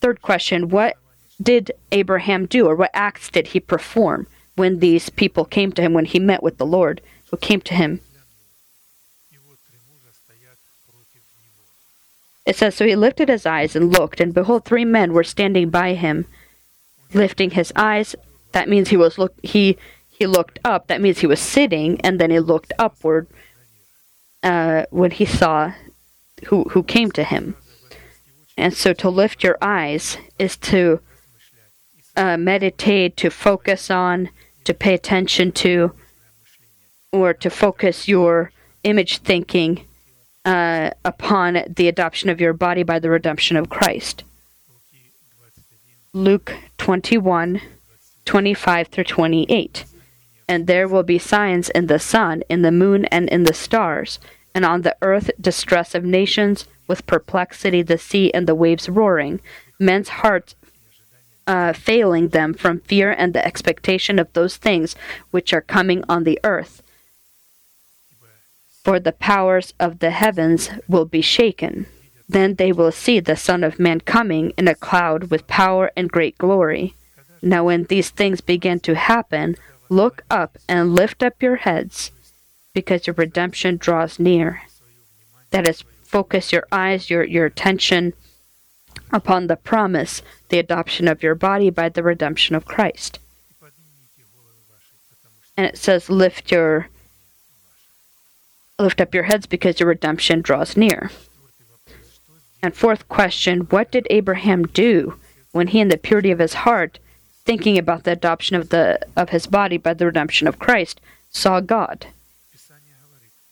[0.00, 0.96] Third question What
[1.42, 5.92] did Abraham do, or what acts did he perform when these people came to him,
[5.92, 8.00] when he met with the Lord, who came to him?
[12.46, 15.68] It says, So he lifted his eyes and looked, and behold, three men were standing
[15.68, 16.26] by him.
[17.12, 18.14] Lifting his eyes,
[18.52, 19.76] that means he was look he
[20.08, 20.86] he looked up.
[20.86, 23.28] That means he was sitting, and then he looked upward
[24.42, 25.72] uh, when he saw
[26.46, 27.56] who who came to him.
[28.56, 31.00] And so to lift your eyes is to
[32.16, 34.30] uh, meditate, to focus on,
[34.64, 35.92] to pay attention to,
[37.12, 39.84] or to focus your image thinking
[40.46, 44.24] uh, upon the adoption of your body by the redemption of Christ.
[46.12, 47.60] Luke 21
[48.24, 49.84] 25 through 28.
[50.48, 54.20] And there will be signs in the sun, in the moon, and in the stars,
[54.54, 59.40] and on the earth distress of nations, with perplexity, the sea and the waves roaring,
[59.78, 60.54] men's hearts
[61.48, 64.94] uh, failing them from fear and the expectation of those things
[65.30, 66.82] which are coming on the earth
[68.86, 71.86] for the powers of the heavens will be shaken.
[72.28, 76.08] Then they will see the Son of Man coming in a cloud with power and
[76.08, 76.94] great glory.
[77.42, 79.56] Now, when these things begin to happen,
[79.88, 82.10] look up and lift up your heads,
[82.74, 84.62] because your redemption draws near.
[85.50, 88.12] That is, focus your eyes, your, your attention
[89.12, 93.18] upon the promise, the adoption of your body by the redemption of Christ.
[95.56, 96.88] And it says, lift your
[98.78, 101.10] Lift up your heads because your redemption draws near.
[102.62, 105.18] And fourth question What did Abraham do
[105.52, 106.98] when he, in the purity of his heart,
[107.46, 111.60] thinking about the adoption of, the, of his body by the redemption of Christ, saw
[111.60, 112.08] God?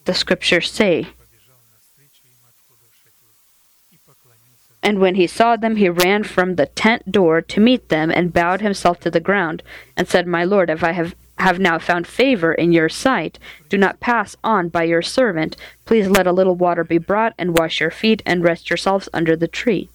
[0.04, 1.08] The scriptures say,
[4.82, 8.34] And when he saw them, he ran from the tent door to meet them and
[8.34, 9.62] bowed himself to the ground
[9.96, 13.38] and said, My Lord, if I have have now found favor in your sight.
[13.68, 15.56] Do not pass on by your servant.
[15.84, 19.36] Please let a little water be brought, and wash your feet, and rest yourselves under
[19.36, 19.90] the tree.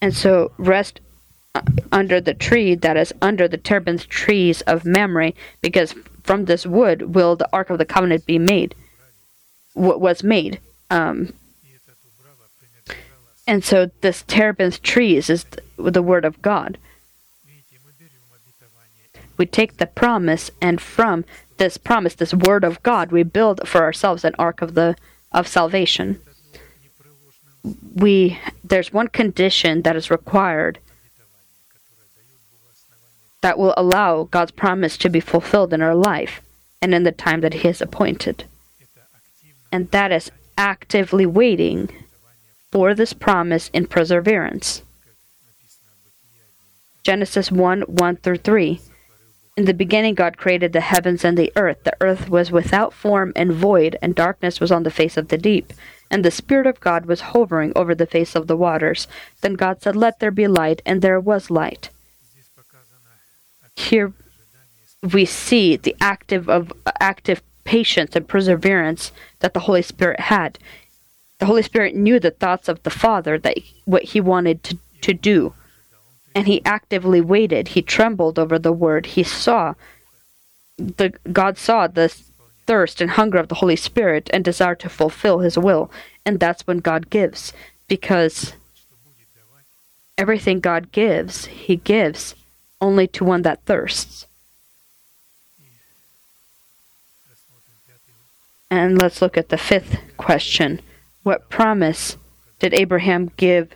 [0.00, 1.00] And so rest
[1.54, 6.66] uh, under the tree that is under the terebinth trees of Mamre, because from this
[6.66, 8.74] wood will the ark of the covenant be made.
[9.74, 10.60] What was made.
[10.90, 11.32] Um,
[13.46, 15.46] and so this terebinth trees is
[15.78, 16.78] the word of God.
[19.38, 21.24] We take the promise, and from
[21.58, 24.96] this promise, this word of God, we build for ourselves an ark of the
[25.32, 26.20] of salvation.
[27.94, 30.78] We there's one condition that is required
[33.40, 36.40] that will allow God's promise to be fulfilled in our life
[36.82, 38.44] and in the time that He has appointed.
[39.70, 41.88] And that is actively waiting
[42.72, 44.82] for this promise in perseverance.
[47.02, 48.80] Genesis 1 1 through 3.
[49.56, 51.82] In the beginning, God created the heavens and the earth.
[51.84, 55.38] The earth was without form and void, and darkness was on the face of the
[55.38, 55.72] deep.
[56.10, 59.06] And the Spirit of God was hovering over the face of the waters.
[59.40, 61.90] Then God said, Let there be light, and there was light.
[63.76, 64.12] Here
[65.12, 70.58] we see the active of active patience and perseverance that the Holy Spirit had.
[71.38, 75.14] The Holy Spirit knew the thoughts of the Father that what he wanted to, to
[75.14, 75.52] do.
[76.34, 77.68] And he actively waited.
[77.68, 79.06] He trembled over the word.
[79.06, 79.74] He saw
[80.78, 82.14] the God saw the
[82.68, 85.90] thirst and hunger of the Holy Spirit and desire to fulfill his will.
[86.26, 87.54] And that's when God gives.
[87.88, 88.52] Because
[90.18, 92.34] everything God gives, he gives
[92.78, 94.26] only to one that thirsts.
[98.70, 100.82] And let's look at the fifth question.
[101.22, 102.18] What promise
[102.58, 103.70] did Abraham give?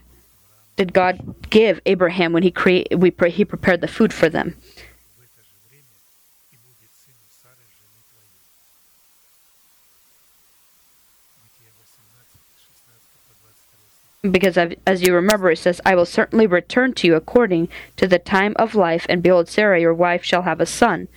[0.77, 4.55] Did God give Abraham when he create we pre, he prepared the food for them?
[14.31, 18.21] Because as you remember, it says, I will certainly return to you according to the
[18.21, 21.09] time of life, and behold, Sarah, your wife, shall have a son.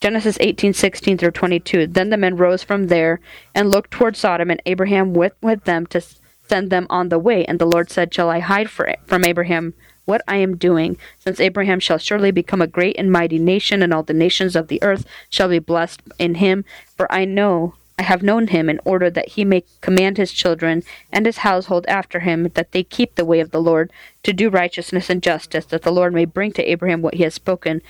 [0.00, 1.88] Genesis 18, 16 through 22.
[1.88, 3.18] Then the men rose from there
[3.56, 7.44] and looked toward Sodom, and Abraham went with them to send them on the way.
[7.46, 9.74] And the Lord said, Shall I hide from Abraham
[10.04, 13.92] what I am doing, since Abraham shall surely become a great and mighty nation, and
[13.92, 16.64] all the nations of the earth shall be blessed in him?
[16.96, 20.84] For I know I have known him in order that he may command his children
[21.12, 23.92] and his household after him, that they keep the way of the Lord,
[24.22, 27.34] to do righteousness and justice, that the Lord may bring to Abraham what he has
[27.34, 27.82] spoken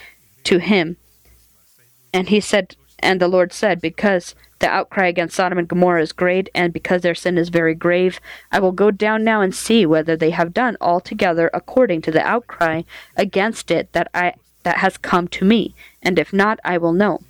[0.45, 0.97] to him.
[2.13, 6.13] And he said, and the Lord said, Because the outcry against Sodom and Gomorrah is
[6.13, 9.87] great, and because their sin is very grave, I will go down now and see
[9.87, 12.83] whether they have done altogether according to the outcry
[13.17, 14.35] against it that I
[14.65, 17.21] that has come to me, and if not, I will know.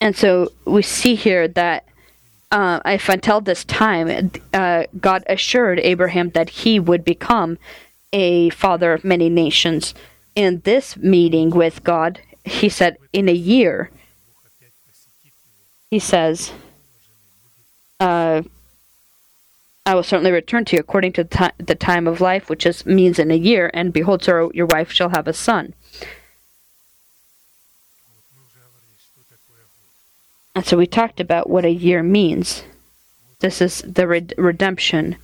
[0.00, 1.84] And so we see here that
[2.50, 7.58] uh, if until this time, uh, God assured Abraham that he would become
[8.12, 9.94] a father of many nations.
[10.34, 13.90] In this meeting with God, he said, in a year,
[15.90, 16.52] he says,
[17.98, 18.42] uh,
[19.84, 23.18] I will certainly return to you according to the, time of life, which is means
[23.18, 25.74] in a year, and behold, Sarah, your wife shall have a son.
[30.56, 32.62] And so we talked about what a year means.
[33.40, 35.16] This is the red- redemption.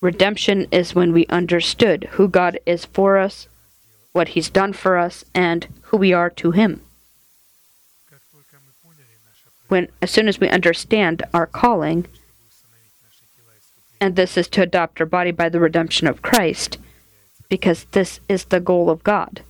[0.00, 3.46] Redemption is when we understood who God is for us,
[4.10, 6.82] what He's done for us, and who we are to Him.
[9.68, 12.08] When, as soon as we understand our calling,
[14.00, 16.78] and this is to adopt our body by the redemption of Christ,
[17.48, 19.42] because this is the goal of God.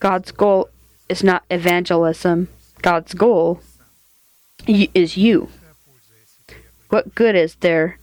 [0.00, 0.70] God's goal
[1.08, 2.48] is not evangelism,
[2.82, 3.60] God's goal
[4.66, 5.48] is you.
[6.88, 7.98] What good is there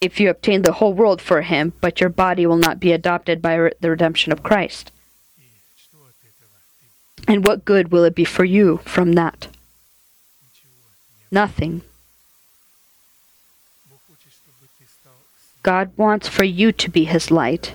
[0.00, 3.42] if you obtain the whole world for Him, but your body will not be adopted
[3.42, 4.92] by the redemption of Christ?
[7.26, 9.48] And what good will it be for you from that?
[11.30, 11.82] Nothing.
[15.62, 17.74] God wants for you to be His light.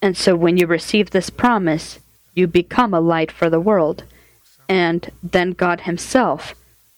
[0.00, 2.00] And so when you receive this promise,
[2.38, 4.04] you become a light for the world.
[4.68, 6.54] And then God Himself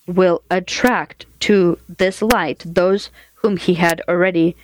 [0.07, 4.57] will attract to this light those whom He had already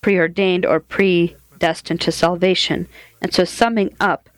[0.00, 2.88] preordained or predestined to salvation.
[3.22, 4.28] And so, summing up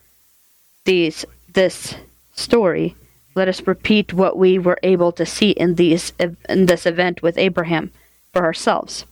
[0.84, 1.96] these this
[2.34, 2.94] story,
[3.34, 6.12] let us repeat what we were able to see in these
[6.48, 7.90] in this event with Abraham
[8.32, 9.06] for ourselves.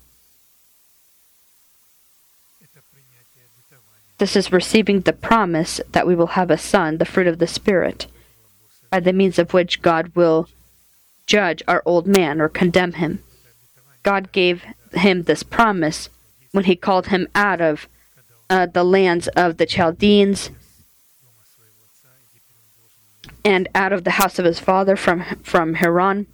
[4.18, 7.46] This is receiving the promise that we will have a son, the fruit of the
[7.46, 8.06] Spirit,
[8.90, 10.48] by the means of which God will
[11.26, 13.22] judge our old man or condemn him.
[14.02, 16.08] God gave him this promise
[16.52, 17.88] when he called him out of
[18.48, 20.50] uh, the lands of the Chaldeans
[23.44, 26.26] and out of the house of his father from, from Haran.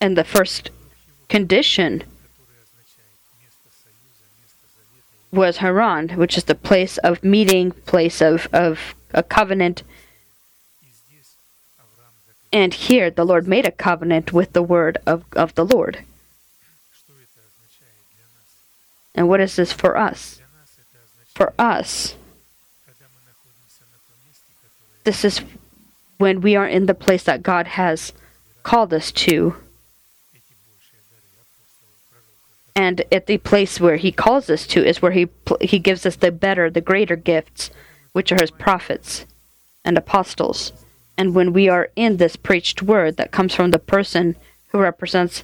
[0.00, 0.70] And the first
[1.28, 2.04] condition
[5.30, 9.82] was Haran, which is the place of meeting, place of, of a covenant.
[12.52, 16.04] And here the Lord made a covenant with the word of, of the Lord.
[19.14, 20.40] And what is this for us?
[21.34, 22.14] For us,
[25.04, 25.40] this is
[26.16, 28.12] when we are in the place that God has
[28.62, 29.56] called us to
[32.78, 35.28] and at the place where he calls us to is where he
[35.60, 37.70] he gives us the better the greater gifts
[38.12, 39.26] which are his prophets
[39.84, 40.72] and apostles
[41.18, 44.36] And when we are in this preached word that comes from the person
[44.68, 45.42] who represents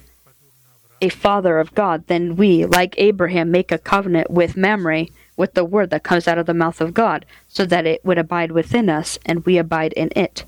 [1.01, 5.65] a father of God, then we, like Abraham, make a covenant with Mamre, with the
[5.65, 8.89] word that comes out of the mouth of God, so that it would abide within
[8.89, 10.45] us and we abide in it.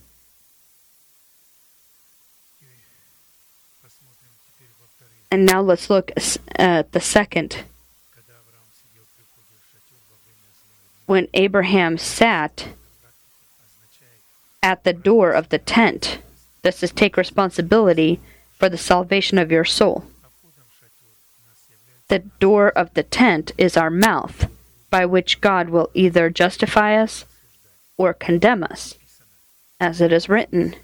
[5.29, 6.11] And now let's look
[6.55, 7.63] at the second.
[11.05, 12.69] When Abraham sat
[14.63, 16.19] at the door of the tent,
[16.63, 18.19] this is take responsibility
[18.57, 20.05] for the salvation of your soul.
[22.09, 24.49] The door of the tent is our mouth,
[24.89, 27.25] by which God will either justify us
[27.97, 28.95] or condemn us,
[29.79, 30.75] as it is written.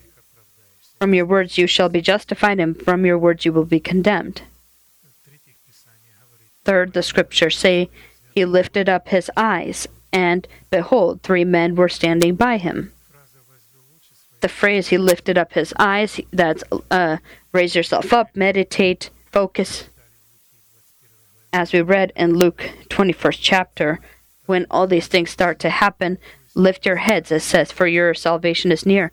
[1.03, 4.43] From your words you shall be justified, and from your words you will be condemned.
[6.63, 7.89] Third, the scriptures say,
[8.33, 12.93] He lifted up his eyes, and behold, three men were standing by him.
[14.39, 17.17] The phrase, He lifted up his eyes, that's uh,
[17.51, 19.89] raise yourself up, meditate, focus.
[21.51, 23.99] As we read in Luke 21st chapter,
[24.45, 26.17] when all these things start to happen,
[26.55, 29.11] lift your heads, it says, for your salvation is near.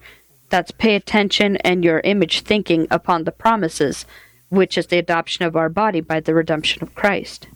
[0.51, 4.05] That's pay attention and your image thinking upon the promises,
[4.51, 7.47] which is the adoption of our body by the redemption of Christ.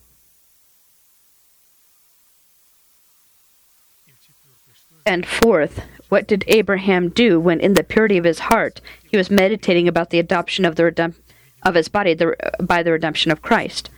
[5.04, 8.80] And fourth, what did Abraham do when, in the purity of his heart,
[9.10, 11.20] he was meditating about the adoption of the redemption?
[11.64, 13.90] of his body the, by the redemption of Christ.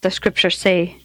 [0.00, 0.96] The scriptures say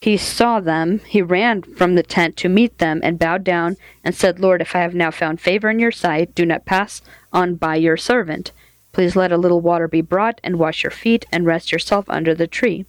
[0.00, 4.14] he saw them, he ran from the tent to meet them, and bowed down, and
[4.14, 7.00] said, Lord, if I have now found favor in your sight, do not pass
[7.32, 8.52] on by your servant.
[8.92, 12.34] Please let a little water be brought, and wash your feet, and rest yourself under
[12.34, 12.84] the tree.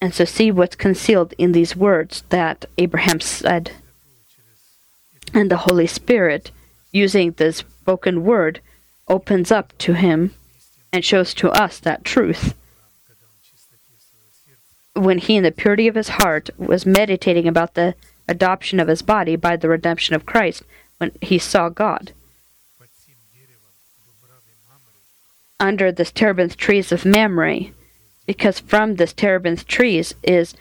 [0.00, 3.72] And so, see what's concealed in these words that Abraham said.
[5.34, 6.52] And the Holy Spirit,
[6.92, 8.60] using this spoken word,
[9.08, 10.34] opens up to him
[10.92, 12.54] and shows to us that truth.
[14.94, 17.94] When he, in the purity of his heart, was meditating about the
[18.26, 20.62] adoption of his body by the redemption of Christ,
[20.98, 22.12] when he saw God.
[25.60, 27.70] Under the terebinth trees of Mamre,
[28.26, 30.54] because from this terebinth trees is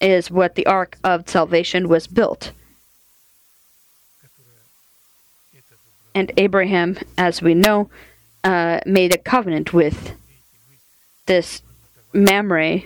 [0.00, 2.52] is what the ark of salvation was built.
[6.14, 7.90] And Abraham, as we know,
[8.44, 10.14] uh, made a covenant with
[11.26, 11.62] this
[12.12, 12.82] Mamre.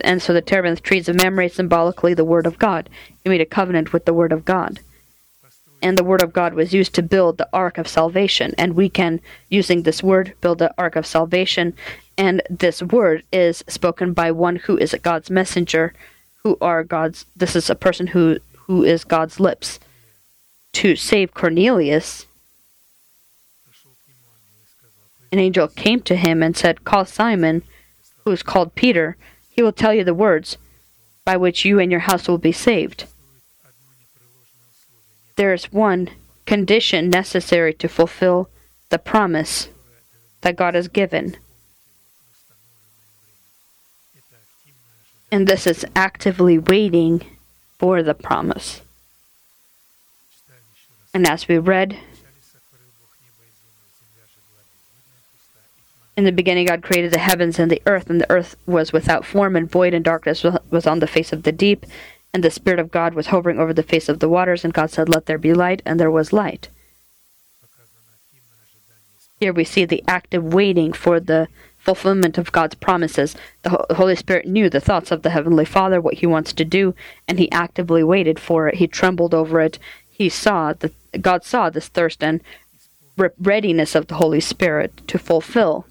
[0.00, 2.88] And so the terebinth trees of Mamre symbolically the Word of God.
[3.22, 4.80] He made a covenant with the Word of God.
[5.80, 8.54] And the Word of God was used to build the Ark of Salvation.
[8.58, 11.74] And we can, using this Word, build the Ark of Salvation.
[12.16, 15.94] And this Word is spoken by one who is God's messenger,
[16.42, 17.26] who are God's.
[17.36, 19.78] This is a person who who is God's lips.
[20.74, 22.26] To save Cornelius,
[25.30, 27.62] an angel came to him and said, Call Simon,
[28.24, 29.16] who is called Peter.
[29.50, 30.56] He will tell you the words
[31.24, 33.04] by which you and your house will be saved.
[35.36, 36.10] There is one
[36.46, 38.48] condition necessary to fulfill
[38.88, 39.68] the promise
[40.40, 41.36] that God has given.
[45.30, 47.26] And this is actively waiting
[47.78, 48.80] for the promise.
[51.12, 51.98] And as we read,
[56.18, 59.24] In the beginning, God created the heavens and the earth, and the earth was without
[59.24, 61.86] form and void, and darkness was on the face of the deep.
[62.34, 64.90] And the Spirit of God was hovering over the face of the waters, and God
[64.90, 66.70] said, Let there be light, and there was light.
[69.38, 71.46] Here we see the active waiting for the
[71.78, 73.36] fulfillment of God's promises.
[73.62, 76.96] The Holy Spirit knew the thoughts of the Heavenly Father, what He wants to do,
[77.28, 78.74] and He actively waited for it.
[78.74, 79.78] He trembled over it.
[80.10, 82.40] He saw that God saw this thirst and
[83.38, 85.86] readiness of the Holy Spirit to fulfill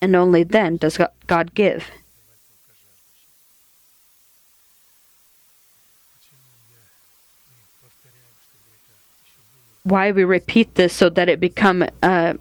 [0.00, 1.90] and only then does God give.
[9.82, 12.34] Why we repeat this so that it become uh,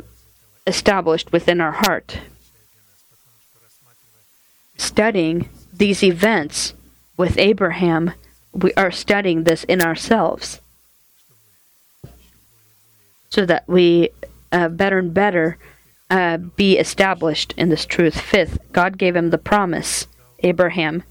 [0.66, 2.20] established within our heart.
[4.78, 6.74] Studying these events
[7.18, 8.14] with Abraham,
[8.52, 10.60] we are studying this in ourselves
[13.30, 14.10] so that we
[14.52, 15.58] uh, better and better
[16.10, 18.20] uh, be established in this truth.
[18.20, 20.08] Fifth, God gave him the promise.
[20.40, 21.04] Abraham,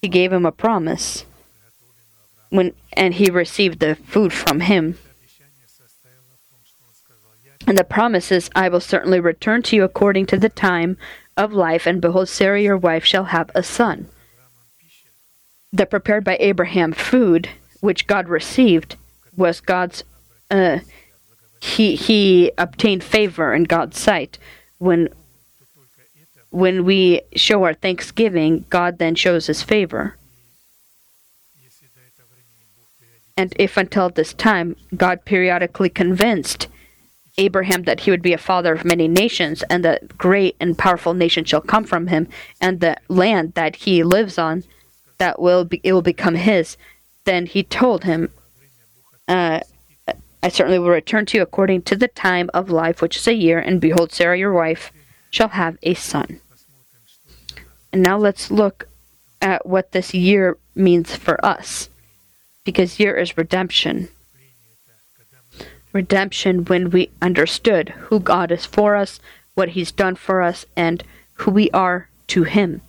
[0.00, 1.24] he gave him a promise
[2.50, 4.98] when and he received the food from him.
[7.66, 10.98] And the promise is, I will certainly return to you according to the time
[11.36, 14.08] of life, and behold, Sarah your wife shall have a son.
[15.72, 17.48] The prepared by Abraham food,
[17.80, 18.96] which God received,
[19.34, 20.04] was God's
[20.50, 20.80] uh,
[21.62, 24.36] he he obtained favor in God's sight
[24.78, 25.08] when
[26.50, 30.16] when we show our thanksgiving, God then shows his favor.
[33.36, 36.66] And if until this time God periodically convinced
[37.38, 41.14] Abraham that he would be a father of many nations and that great and powerful
[41.14, 42.28] nation shall come from him
[42.60, 44.64] and the land that he lives on
[45.18, 46.76] that will be, it will become his
[47.24, 48.28] then he told him
[49.28, 49.60] uh,
[50.42, 53.34] "I certainly will return to you according to the time of life, which is a
[53.34, 54.92] year, and behold, Sarah your wife
[55.30, 56.40] shall have a son."
[57.92, 58.88] And now let's look
[59.40, 61.90] at what this year means for us
[62.64, 64.08] because year is redemption.
[65.92, 69.20] Redemption when we understood who God is for us,
[69.54, 72.80] what He's done for us, and who we are to Him.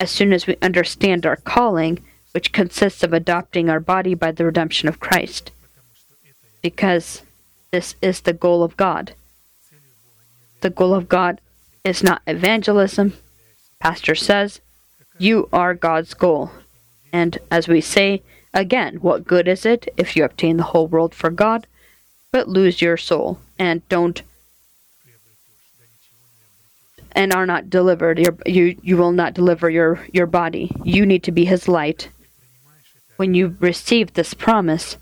[0.00, 2.02] As soon as we understand our calling,
[2.32, 5.50] which consists of adopting our body by the redemption of Christ,
[6.62, 7.22] because
[7.70, 9.14] this is the goal of God.
[10.60, 11.40] The goal of God
[11.84, 13.14] is not evangelism.
[13.78, 14.60] Pastor says,
[15.18, 16.50] You are God's goal.
[17.12, 21.14] And as we say, again, what good is it if you obtain the whole world
[21.14, 21.66] for God,
[22.32, 24.22] but lose your soul and don't
[27.12, 31.22] and are not delivered your, you you will not deliver your your body you need
[31.22, 32.10] to be his light
[33.16, 34.96] when you receive this promise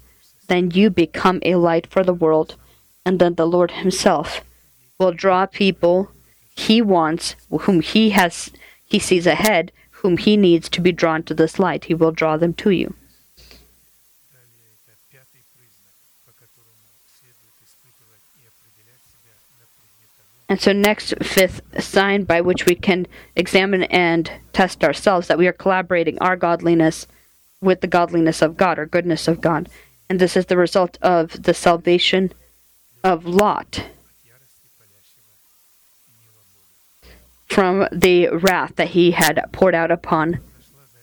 [0.48, 2.56] then you become a light for the world,
[3.04, 4.42] and then the Lord Himself
[4.98, 6.10] will draw people
[6.54, 8.50] He wants, whom He has
[8.84, 9.72] He sees ahead,
[10.02, 11.84] whom He needs to be drawn to this light.
[11.84, 12.94] He will draw them to you.
[20.48, 25.48] And so, next fifth sign by which we can examine and test ourselves that we
[25.48, 27.06] are collaborating our godliness
[27.60, 29.68] with the godliness of God or goodness of God
[30.08, 32.32] and this is the result of the salvation
[33.02, 33.86] of Lot
[37.48, 40.40] from the wrath that he had poured out upon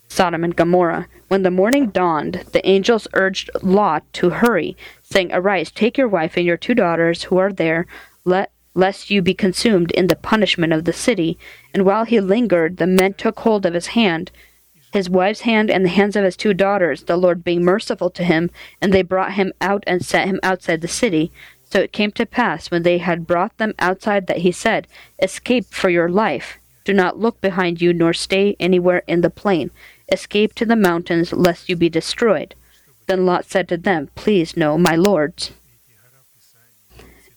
[0.07, 1.07] Sodom and Gomorrah.
[1.27, 6.37] When the morning dawned, the angels urged Lot to hurry, saying, Arise, take your wife
[6.37, 7.87] and your two daughters who are there,
[8.23, 11.37] let lest you be consumed in the punishment of the city.
[11.73, 14.31] And while he lingered, the men took hold of his hand
[14.93, 18.23] his wife's hand, and the hands of his two daughters, the Lord being merciful to
[18.23, 21.31] him, and they brought him out and set him outside the city.
[21.63, 24.87] So it came to pass, when they had brought them outside, that he said,
[25.19, 26.59] Escape for your life.
[26.85, 29.71] Do not look behind you, nor stay anywhere in the plain.
[30.11, 32.53] Escape to the mountains, lest you be destroyed.
[33.07, 35.53] Then Lot said to them, Please no, my lords.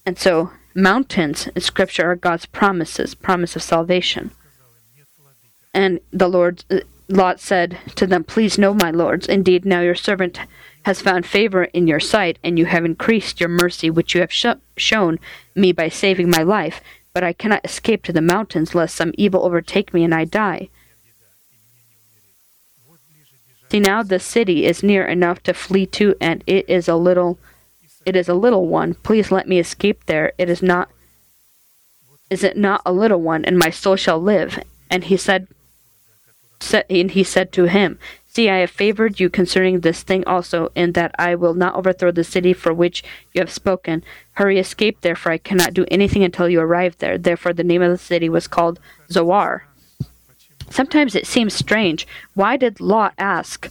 [0.04, 4.32] And so, mountains in Scripture are God's promises, promise of salvation.
[5.72, 6.62] And the Lord,
[7.08, 9.26] Lot said to them, Please no, my lords.
[9.26, 10.40] Indeed, now your servant
[10.82, 14.32] has found favor in your sight, and you have increased your mercy, which you have
[14.32, 14.46] sh-
[14.76, 15.18] shown
[15.54, 16.80] me by saving my life.
[17.12, 20.68] But I cannot escape to the mountains, lest some evil overtake me and I die.
[23.70, 27.38] See now the city is near enough to flee to, and it is a little
[28.04, 28.94] it is a little one.
[28.94, 30.32] Please let me escape there.
[30.38, 30.88] It is not
[32.30, 34.60] is it not a little one, and my soul shall live?
[34.90, 35.55] And he said said
[36.90, 37.98] and he said to him,
[38.36, 42.10] See, I have favored you concerning this thing also, in that I will not overthrow
[42.10, 43.02] the city for which
[43.32, 44.04] you have spoken.
[44.32, 47.16] Hurry, escape, therefore I cannot do anything until you arrive there.
[47.16, 48.78] Therefore the name of the city was called
[49.10, 49.66] Zoar.
[50.68, 52.06] Sometimes it seems strange.
[52.34, 53.70] Why did Lot ask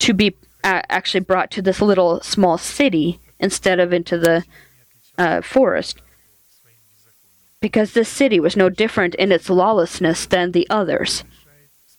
[0.00, 4.44] to be uh, actually brought to this little small city instead of into the
[5.16, 6.02] uh, forest?
[7.58, 11.24] Because this city was no different in its lawlessness than the others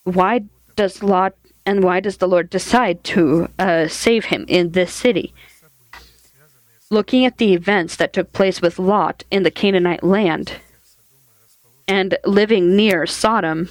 [0.06, 0.46] why
[0.76, 1.36] does Lot
[1.66, 5.34] and why does the Lord decide to uh, save him in this city?
[6.90, 10.54] Looking at the events that took place with Lot in the Canaanite land
[11.88, 13.70] and living near Sodom,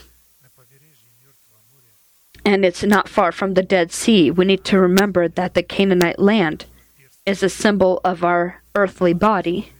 [2.45, 6.18] and it's not far from the Dead Sea, we need to remember that the Canaanite
[6.18, 6.66] land
[7.24, 9.72] is a symbol of our earthly body.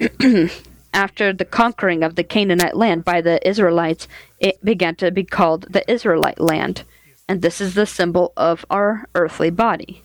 [0.92, 5.66] after the conquering of the Canaanite land by the Israelites, it began to be called
[5.70, 6.84] the Israelite land.
[7.28, 10.02] And this is the symbol of our earthly body.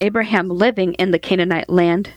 [0.00, 2.10] Abraham living in the Canaanite land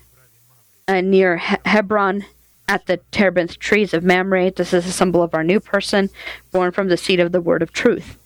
[0.88, 2.26] uh, near he- Hebron
[2.68, 4.52] at the terebinth trees of Mamre.
[4.52, 6.10] This is a symbol of our new person,
[6.52, 8.18] born from the seed of the word of truth,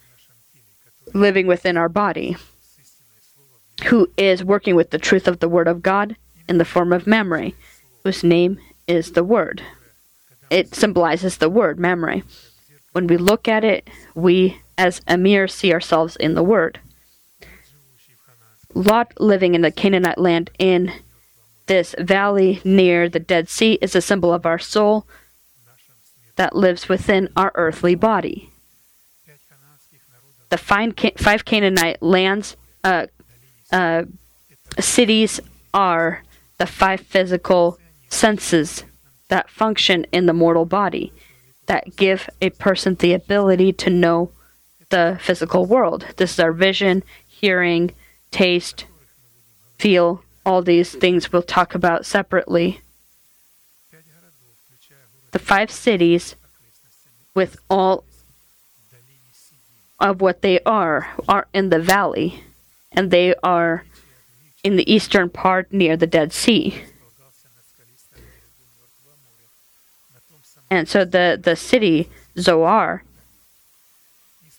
[1.13, 2.37] living within our body,
[3.85, 6.15] who is working with the truth of the word of God
[6.47, 7.51] in the form of Mamre,
[8.03, 9.61] whose name is the Word.
[10.49, 12.23] It symbolizes the Word, memory.
[12.93, 16.79] When we look at it, we, as a mirror, see ourselves in the Word.
[18.73, 20.91] Lot living in the Canaanite land in
[21.67, 25.05] this valley near the Dead Sea is a symbol of our soul
[26.37, 28.51] that lives within our earthly body.
[30.49, 33.07] The five Canaanite lands, uh,
[33.71, 34.03] uh,
[34.79, 35.41] cities,
[35.73, 36.23] are
[36.57, 37.77] the five physical
[38.09, 38.83] senses
[39.29, 41.11] that function in the mortal body
[41.65, 44.31] that give a person the ability to know
[44.89, 46.05] the physical world.
[46.15, 47.91] This is our vision, hearing,
[48.31, 48.85] taste,
[49.77, 52.81] feel, all these things we'll talk about separately.
[55.31, 56.35] The five cities
[57.35, 58.05] with all
[59.99, 62.43] of what they are are in the valley
[62.91, 63.83] and they are
[64.63, 66.81] in the eastern part near the Dead Sea.
[70.69, 73.03] and so the the city Zoar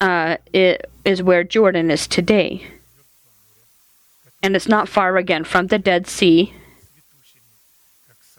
[0.01, 2.67] uh, it is where Jordan is today,
[4.43, 6.55] and it's not far again from the Dead Sea.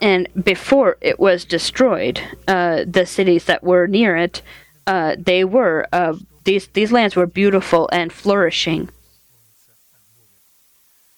[0.01, 4.41] And before it was destroyed, uh, the cities that were near it,
[4.88, 6.13] uh, they were uh,
[6.45, 8.89] these these lands were beautiful and flourishing.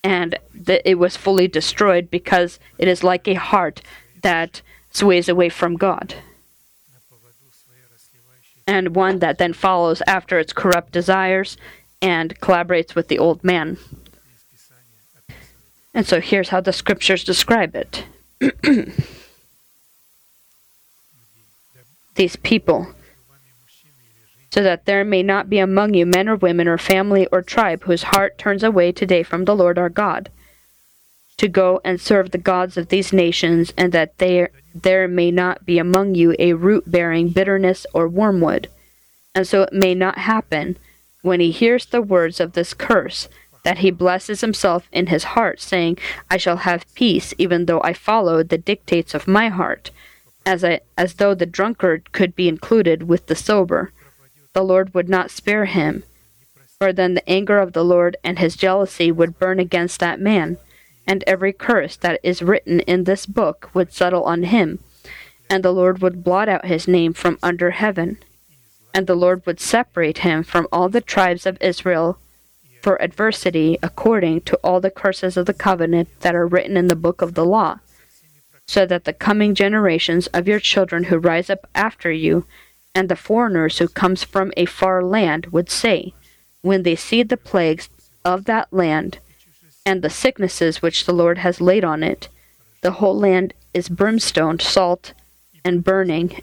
[0.03, 3.83] And the, it was fully destroyed because it is like a heart
[4.23, 6.15] that sways away from God
[8.67, 11.57] and one that then follows after its corrupt desires
[12.01, 13.77] and collaborates with the old man.
[15.93, 18.05] And so here's how the scriptures describe it.
[22.15, 22.87] These people,
[24.51, 27.83] so that there may not be among you men or women or family or tribe
[27.83, 30.29] whose heart turns away today from the Lord our God
[31.41, 35.65] to go and serve the gods of these nations, and that there there may not
[35.65, 38.69] be among you a root bearing bitterness or wormwood.
[39.33, 40.77] And so it may not happen,
[41.23, 43.27] when he hears the words of this curse,
[43.63, 45.97] that he blesses himself in his heart, saying,
[46.29, 49.89] I shall have peace, even though I follow the dictates of my heart,
[50.45, 53.91] as I as though the drunkard could be included with the sober
[54.53, 56.03] the Lord would not spare him.
[56.77, 60.57] For then the anger of the Lord and his jealousy would burn against that man,
[61.07, 64.79] and every curse that is written in this book would settle on him,
[65.49, 68.17] and the Lord would blot out his name from under heaven,
[68.93, 72.17] and the Lord would separate him from all the tribes of Israel
[72.81, 76.95] for adversity according to all the curses of the covenant that are written in the
[76.95, 77.79] book of the law,
[78.65, 82.45] so that the coming generations of your children who rise up after you
[82.95, 86.13] and the foreigners who comes from a far land would say,
[86.61, 87.89] when they see the plagues
[88.25, 89.19] of that land
[89.85, 92.29] and the sicknesses which the Lord has laid on it,
[92.81, 95.13] the whole land is brimstone, salt,
[95.63, 96.41] and burning.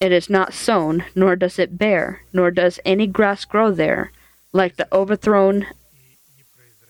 [0.00, 4.12] It is not sown, nor does it bear, nor does any grass grow there,
[4.52, 5.66] like the overthrown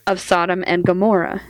[0.07, 1.41] of Sodom and Gomorrah,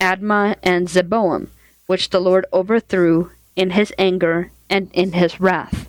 [0.00, 1.48] Admah and Zeboiim,
[1.86, 5.88] which the Lord overthrew in his anger and in his wrath.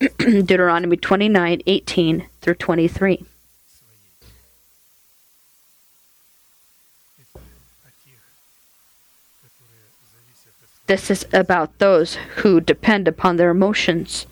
[0.18, 3.24] Deuteronomy 29 18 through 23.
[10.86, 14.26] This is about those who depend upon their emotions.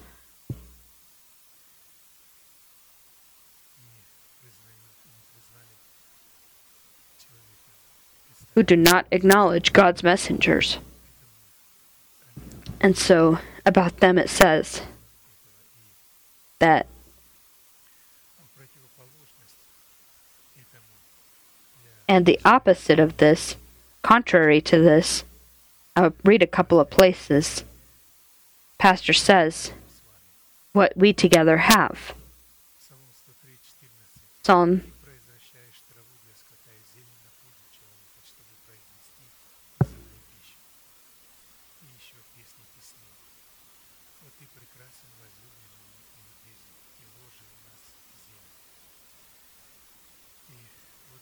[8.55, 10.79] Who do not acknowledge God's messengers.
[12.81, 14.83] And so, about them it says
[16.61, 16.87] that
[22.07, 23.57] and the opposite of this,
[24.03, 25.25] contrary to this,
[25.97, 27.65] I'll read a couple of places.
[28.79, 29.73] Pastor says,
[30.73, 32.15] What we together have.
[34.43, 34.83] Psalm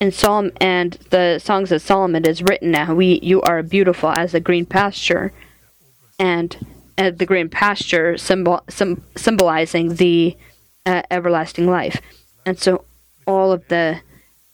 [0.02, 2.92] and Psalm and the songs of Solomon is written now.
[2.92, 5.32] We you are beautiful as the green pasture,
[6.18, 6.56] and
[6.98, 10.36] uh, the green pasture symbol, sim, symbolizing the
[10.84, 12.00] uh, everlasting life,
[12.44, 12.84] and so
[13.28, 14.00] all of the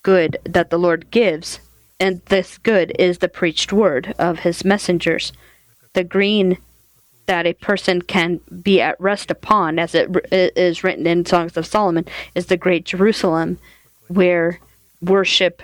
[0.03, 1.61] good that the Lord gives,
[1.99, 5.32] and this good is the preached word of His messengers.
[5.94, 6.59] The green
[7.24, 11.64] that a person can be at rest upon, as it is written in Songs of
[11.64, 13.59] Solomon, is the Great Jerusalem,
[14.09, 14.61] where
[15.01, 15.62] worship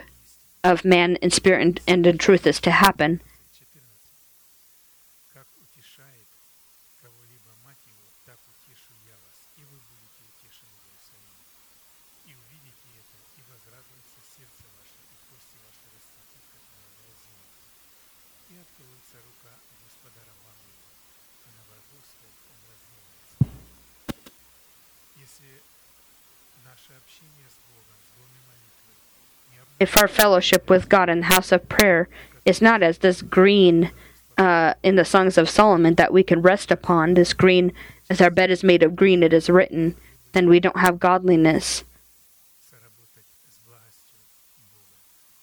[0.62, 3.20] of man in spirit and, and in truth is to happen.
[29.84, 32.08] if our fellowship with God in the house of prayer
[32.46, 33.90] is not as this green
[34.38, 37.70] uh, in the Songs of Solomon that we can rest upon, this green,
[38.08, 39.94] as our bed is made of green, it is written,
[40.32, 41.84] then we don't have godliness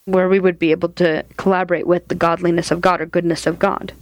[0.06, 3.60] where we would be able to collaborate with the godliness of God or goodness of
[3.60, 3.94] God.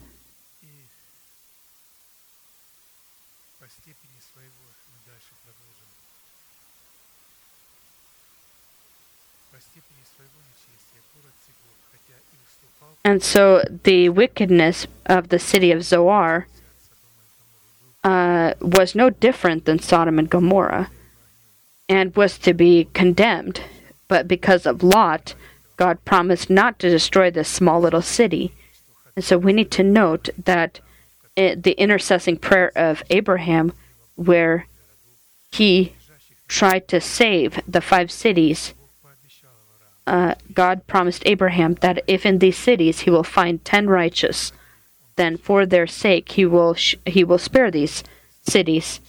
[13.04, 16.48] And so the wickedness of the city of Zoar
[18.04, 20.90] uh, was no different than Sodom and Gomorrah
[21.88, 23.62] and was to be condemned.
[24.08, 25.34] But because of Lot,
[25.78, 28.54] God promised not to destroy this small little city.
[29.16, 30.80] And so we need to note that
[31.36, 33.74] it, the intercessing prayer of Abraham,
[34.16, 34.68] where
[35.52, 35.94] he
[36.48, 38.74] tried to save the five cities
[40.10, 44.52] uh, God promised Abraham that if in these cities he will find ten righteous,
[45.18, 48.04] then for their sake he will sh- he will spare these
[48.42, 49.02] cities.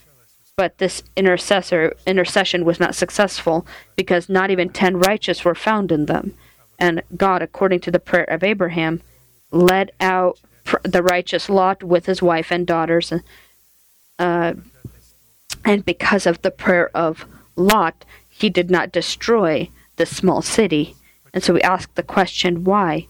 [0.56, 6.04] But this intercessor intercession was not successful because not even ten righteous were found in
[6.04, 6.34] them,
[6.78, 9.00] and God, according to the prayer of Abraham,
[9.50, 13.10] led out pr- the righteous Lot with his wife and daughters.
[14.18, 14.52] Uh,
[15.64, 17.24] and because of the prayer of
[17.56, 19.70] Lot, he did not destroy
[20.00, 20.96] this small city.
[21.34, 23.06] And so we ask the question why?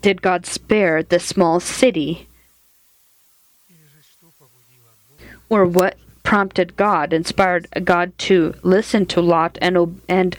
[0.00, 2.28] Did God spare this small city?
[5.50, 10.34] Or what prompted God, inspired God to listen to Lot and and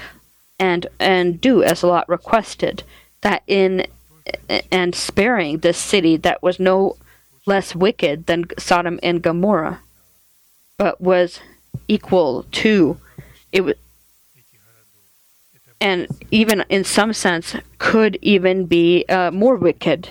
[0.57, 2.81] and and do as Lot requested?
[3.21, 3.85] That in
[4.71, 6.97] and sparing this city that was no
[7.45, 9.81] less wicked than Sodom and Gomorrah,
[10.77, 11.41] but was
[11.87, 12.97] equal to
[13.51, 13.75] it was
[15.81, 20.09] and even in some sense could even be uh, more wicked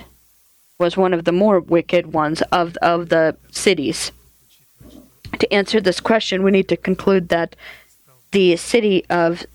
[0.77, 4.11] was one of the more wicked ones of of the cities.
[5.39, 7.55] To answer this question we need to conclude that
[8.31, 9.45] the city of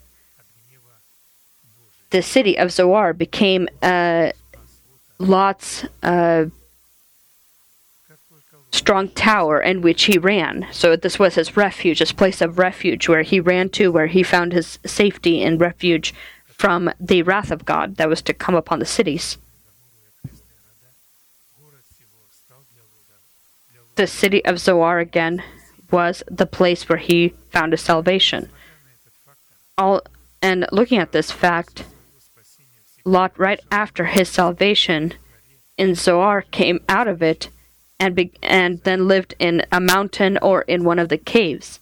[2.10, 4.30] the city of Zoar became uh,
[5.18, 6.46] Lot's uh,
[8.72, 10.66] strong tower in which he ran.
[10.72, 14.22] So this was his refuge, his place of refuge, where he ran to, where he
[14.22, 16.14] found his safety and refuge
[16.46, 19.38] from the wrath of God that was to come upon the cities.
[23.96, 25.42] The city of Zoar again
[25.90, 28.50] was the place where he found his salvation.
[29.78, 30.02] All
[30.42, 31.84] and looking at this fact,
[33.04, 35.14] Lot right after his salvation
[35.78, 37.48] in Zoar came out of it
[37.98, 41.80] and be- and then lived in a mountain or in one of the caves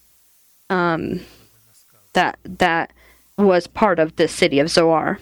[0.71, 1.21] um,
[2.12, 2.93] that that
[3.37, 5.19] was part of the city of Zoar.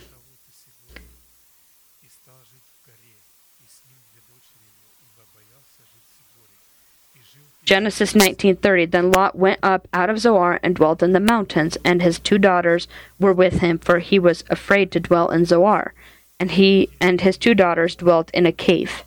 [7.65, 12.03] Genesis 19:30 Then Lot went up out of Zoar and dwelt in the mountains and
[12.03, 12.89] his two daughters
[13.19, 15.95] were with him for he was afraid to dwell in Zoar
[16.41, 19.05] and he and his two daughters dwelt in a cave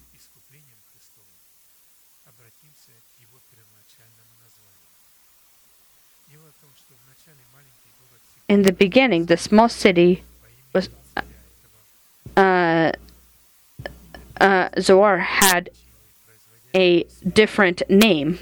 [8.48, 10.24] in the beginning, the small city
[10.74, 10.90] was
[12.38, 12.92] uh,
[14.40, 15.70] uh, Zoar had
[16.76, 18.40] a different name,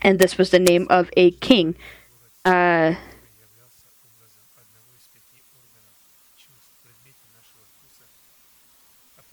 [0.00, 1.74] and this was the name of a king.
[2.44, 2.94] Uh,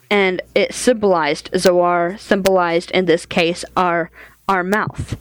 [0.09, 4.11] and it symbolized Zoar symbolized in this case our
[4.47, 5.17] our mouth.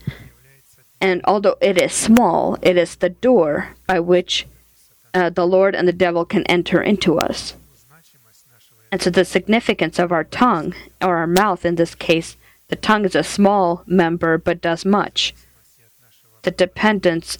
[1.01, 4.47] And although it is small, it is the door by which
[5.12, 7.55] uh, the Lord and the devil can enter into us.
[8.90, 12.36] And so the significance of our tongue, or our mouth in this case,
[12.68, 15.34] the tongue is a small member but does much.
[16.42, 17.38] The dependence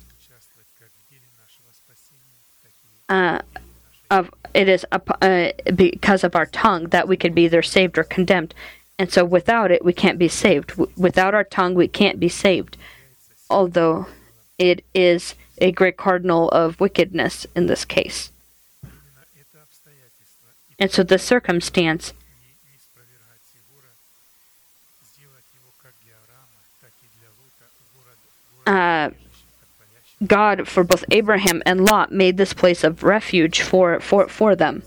[3.09, 3.39] uh,
[4.11, 8.05] of it is uh, because of our tongue that we can be either saved or
[8.05, 8.55] condemned.
[8.99, 10.69] And so without it, we can't be saved.
[10.71, 12.77] W- without our tongue, we can't be saved
[13.51, 14.07] although
[14.59, 18.31] it is a great cardinal of wickedness in this case.
[20.79, 22.13] And so the circumstance
[28.67, 29.11] uh,
[30.27, 34.83] God for both Abraham and Lot made this place of refuge for, for, for them.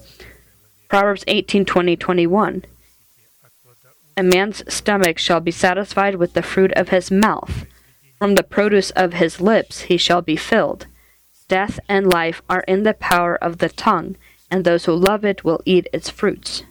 [0.89, 2.65] Proverbs 18 20, 21.
[4.15, 7.67] A man's stomach shall be satisfied with the fruit of his mouth
[8.19, 10.87] from the produce of his lips he shall be filled.
[11.47, 14.17] Death and life are in the power of the tongue,
[14.49, 16.63] and those who love it will eat its fruits.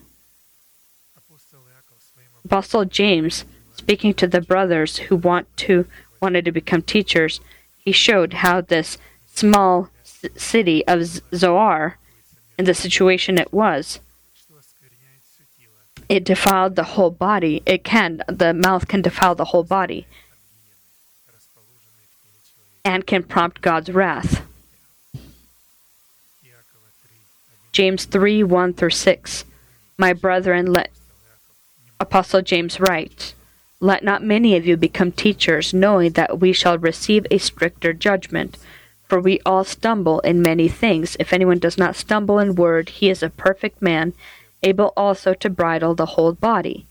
[2.44, 3.44] Apostle James,
[3.76, 5.86] speaking to the brothers who want to
[6.20, 7.40] wanted to become teachers,
[7.76, 9.90] he showed how this small
[10.36, 11.98] city of Zoar,
[12.58, 14.00] in the situation it was,
[16.08, 17.62] it defiled the whole body.
[17.66, 20.06] It can the mouth can defile the whole body
[22.86, 24.46] and can prompt God's wrath.
[27.72, 29.44] James 3 1 through 6.
[29.98, 30.90] My brethren, let
[31.98, 33.34] Apostle James writes,
[33.80, 38.56] Let not many of you become teachers, knowing that we shall receive a stricter judgment.
[39.08, 41.16] For we all stumble in many things.
[41.18, 44.12] If anyone does not stumble in word, he is a perfect man,
[44.62, 46.86] able also to bridle the whole body.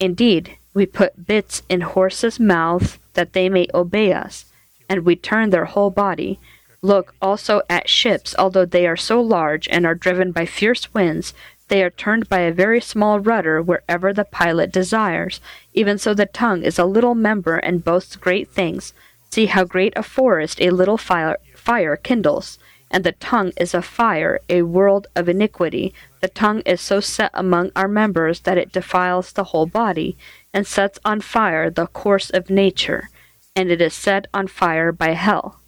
[0.00, 4.46] Indeed, we put bits in horses' mouths that they may obey us,
[4.88, 6.38] and we turn their whole body.
[6.82, 11.32] Look also at ships, although they are so large and are driven by fierce winds,
[11.68, 15.40] they are turned by a very small rudder wherever the pilot desires.
[15.72, 18.92] Even so, the tongue is a little member and boasts great things.
[19.30, 22.58] See how great a forest a little fire, fire kindles.
[22.90, 25.94] And the tongue is a fire, a world of iniquity.
[26.20, 30.16] The tongue is so set among our members that it defiles the whole body,
[30.52, 33.08] and sets on fire the course of nature,
[33.56, 35.60] and it is set on fire by hell.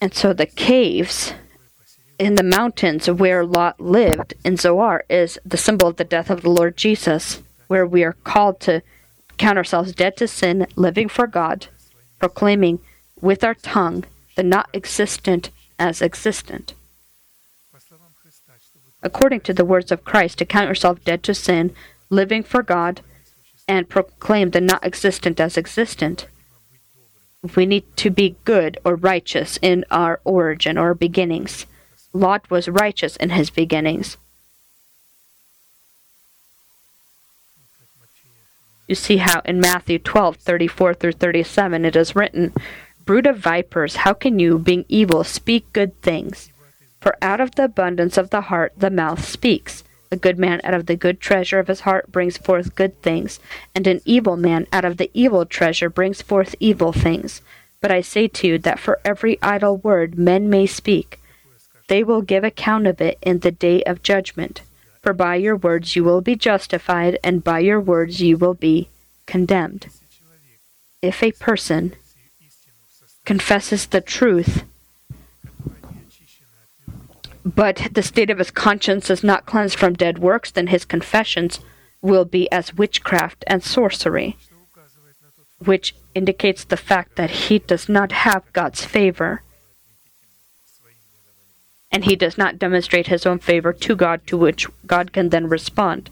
[0.00, 1.34] And so the caves
[2.18, 6.42] in the mountains where Lot lived in Zoar is the symbol of the death of
[6.42, 8.82] the Lord Jesus, where we are called to
[9.36, 11.68] count ourselves dead to sin, living for God,
[12.18, 12.78] proclaiming
[13.20, 14.04] with our tongue
[14.36, 16.74] the not existent as existent.
[19.02, 21.74] According to the words of Christ, to count yourself dead to sin,
[22.10, 23.00] living for God,
[23.70, 26.26] and proclaim the not existent as existent.
[27.54, 31.66] We need to be good or righteous in our origin or beginnings.
[32.12, 34.16] Lot was righteous in his beginnings.
[38.88, 42.52] You see how in Matthew 12, 34 through 37, it is written,
[43.04, 46.50] Brood of vipers, how can you, being evil, speak good things?
[47.00, 49.84] For out of the abundance of the heart the mouth speaks.
[50.12, 53.38] A good man out of the good treasure of his heart brings forth good things,
[53.74, 57.42] and an evil man out of the evil treasure brings forth evil things.
[57.80, 61.20] But I say to you that for every idle word men may speak,
[61.88, 64.62] they will give account of it in the day of judgment.
[65.02, 68.88] For by your words you will be justified, and by your words you will be
[69.26, 69.88] condemned.
[71.02, 71.94] If a person
[73.24, 74.64] confesses the truth,
[77.44, 81.60] but the state of his conscience is not cleansed from dead works, then his confessions
[82.02, 84.36] will be as witchcraft and sorcery,
[85.58, 89.42] which indicates the fact that he does not have God's favor.
[91.92, 95.48] And he does not demonstrate his own favor to God, to which God can then
[95.48, 96.08] respond.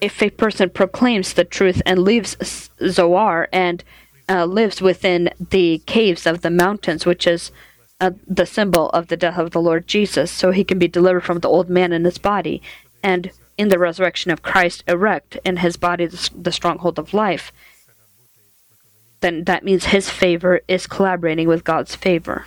[0.00, 3.84] If a person proclaims the truth and leaves Zoar and
[4.28, 7.52] uh, lives within the caves of the mountains, which is
[8.00, 11.24] uh, the symbol of the death of the Lord Jesus, so he can be delivered
[11.24, 12.62] from the old man in his body,
[13.02, 17.52] and in the resurrection of Christ, erect in his body the, the stronghold of life,
[19.20, 22.46] then that means his favor is collaborating with God's favor.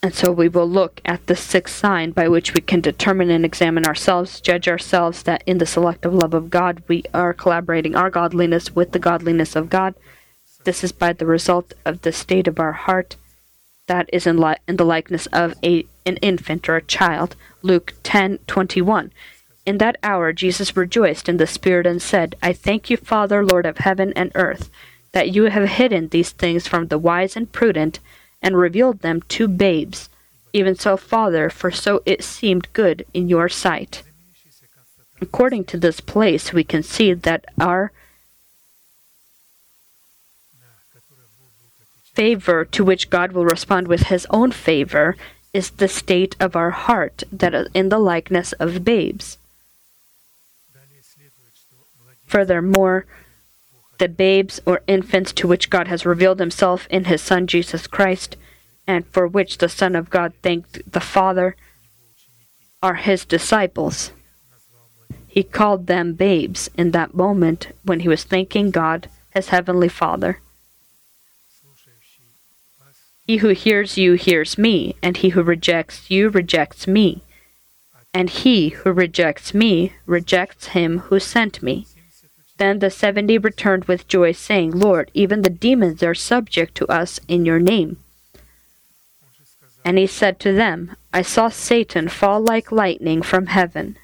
[0.00, 3.44] And so we will look at the sixth sign by which we can determine and
[3.44, 8.08] examine ourselves, judge ourselves that in the selective love of God we are collaborating our
[8.08, 9.94] godliness with the godliness of God.
[10.62, 13.16] This is by the result of the state of our heart
[13.88, 17.34] that is in, li- in the likeness of a, an infant or a child.
[17.62, 19.10] Luke 10:21.
[19.66, 23.66] In that hour Jesus rejoiced in the Spirit and said, I thank you, Father, Lord
[23.66, 24.70] of heaven and earth,
[25.10, 27.98] that you have hidden these things from the wise and prudent
[28.42, 30.08] and revealed them to babes.
[30.52, 34.02] Even so, Father, for so it seemed good in your sight.
[35.20, 37.92] According to this place, we can see that our
[42.14, 45.16] favor to which God will respond with his own favor
[45.52, 49.38] is the state of our heart that is in the likeness of babes.
[52.26, 53.06] Furthermore,
[53.98, 58.36] the babes or infants to which God has revealed himself in his Son Jesus Christ,
[58.86, 61.56] and for which the Son of God thanked the Father,
[62.82, 64.12] are his disciples.
[65.26, 70.40] He called them babes in that moment when he was thanking God, his heavenly Father.
[73.26, 77.22] He who hears you hears me, and he who rejects you rejects me.
[78.14, 81.86] And he who rejects me rejects him who sent me.
[82.58, 87.20] Then the seventy returned with joy, saying, Lord, even the demons are subject to us
[87.28, 87.98] in your name.
[89.84, 93.96] And he said to them, I saw Satan fall like lightning from heaven.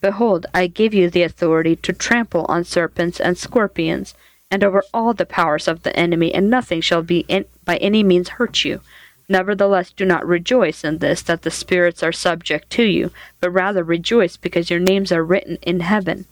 [0.00, 4.14] Behold, I give you the authority to trample on serpents and scorpions,
[4.50, 8.02] and over all the powers of the enemy, and nothing shall be in, by any
[8.02, 8.80] means hurt you.
[9.28, 13.10] Nevertheless, do not rejoice in this that the spirits are subject to you,
[13.40, 16.24] but rather rejoice because your names are written in heaven.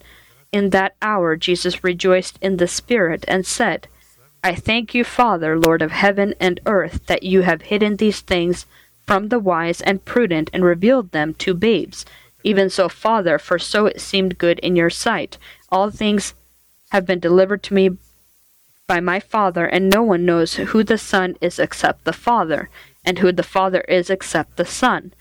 [0.57, 3.89] In that hour Jesus rejoiced in the Spirit and said,
[4.43, 8.65] I thank you, Father, Lord of heaven and earth, that you have hidden these things
[9.07, 12.07] from the wise and prudent and revealed them to babes.
[12.43, 15.37] Even so, Father, for so it seemed good in your sight.
[15.71, 16.33] All things
[16.89, 17.91] have been delivered to me
[18.87, 22.71] by my Father, and no one knows who the Son is except the Father,
[23.05, 25.13] and who the Father is except the Son,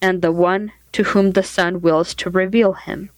[0.00, 3.10] and the one to whom the Son wills to reveal him.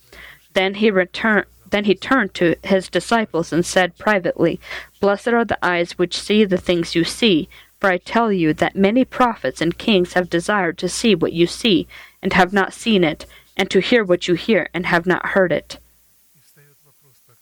[0.54, 1.46] Then he returned.
[1.72, 4.60] Then he turned to his disciples and said privately,
[5.00, 7.48] Blessed are the eyes which see the things you see,
[7.80, 11.46] for I tell you that many prophets and kings have desired to see what you
[11.46, 11.88] see,
[12.22, 13.24] and have not seen it,
[13.56, 15.78] and to hear what you hear, and have not heard it.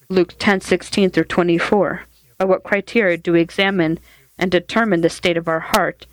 [0.09, 2.05] Luke 10:16 through 24.
[2.39, 3.99] By what criteria do we examine
[4.39, 6.07] and determine the state of our heart,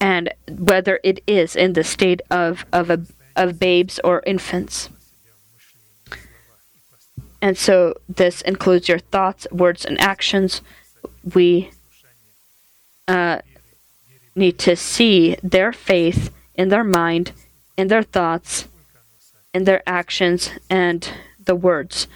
[0.00, 3.00] and whether it is in the state of of, a,
[3.34, 4.88] of babes or infants?
[7.46, 10.62] And so this includes your thoughts, words, and actions.
[11.22, 11.70] We
[13.06, 13.38] uh,
[14.34, 17.30] need to see their faith in their mind,
[17.76, 18.66] in their thoughts,
[19.54, 22.08] in their actions, and the words,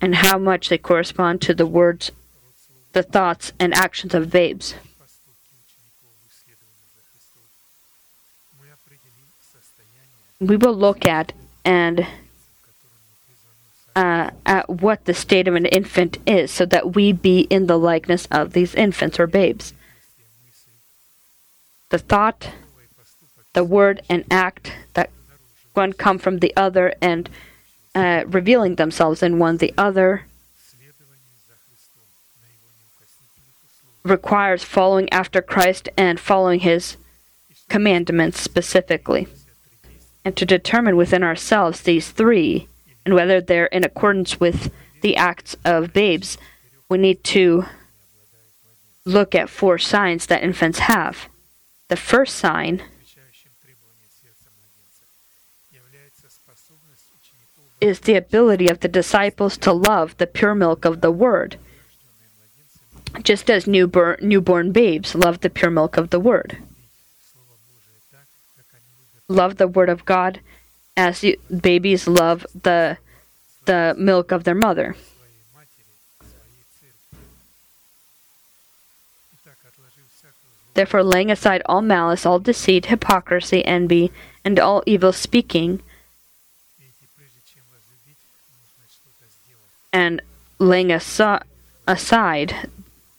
[0.00, 2.12] and how much they correspond to the words,
[2.92, 4.76] the thoughts, and actions of babes.
[10.38, 11.32] We will look at
[11.64, 12.06] and
[13.94, 17.78] uh, at what the state of an infant is, so that we be in the
[17.78, 19.74] likeness of these infants or babes.
[21.90, 22.50] The thought,
[23.52, 25.10] the word, and act that
[25.74, 27.28] one come from the other and
[27.94, 30.24] uh, revealing themselves in one the other
[34.02, 36.96] requires following after Christ and following his
[37.68, 39.28] commandments specifically.
[40.24, 42.68] And to determine within ourselves these three
[43.04, 44.72] and whether they're in accordance with
[45.02, 46.38] the acts of babes,
[46.88, 47.64] we need to
[49.04, 51.28] look at four signs that infants have.
[51.88, 52.82] The first sign
[57.80, 61.56] is the ability of the disciples to love the pure milk of the word,
[63.24, 66.58] just as newborn, newborn babes love the pure milk of the word.
[69.28, 70.40] Love the word of God
[70.96, 72.98] as you, babies love the
[73.64, 74.96] the milk of their mother.
[80.74, 84.10] Therefore, laying aside all malice, all deceit, hypocrisy, envy,
[84.44, 85.82] and all evil speaking,
[89.92, 90.22] and
[90.58, 91.42] laying aso-
[91.86, 92.70] aside,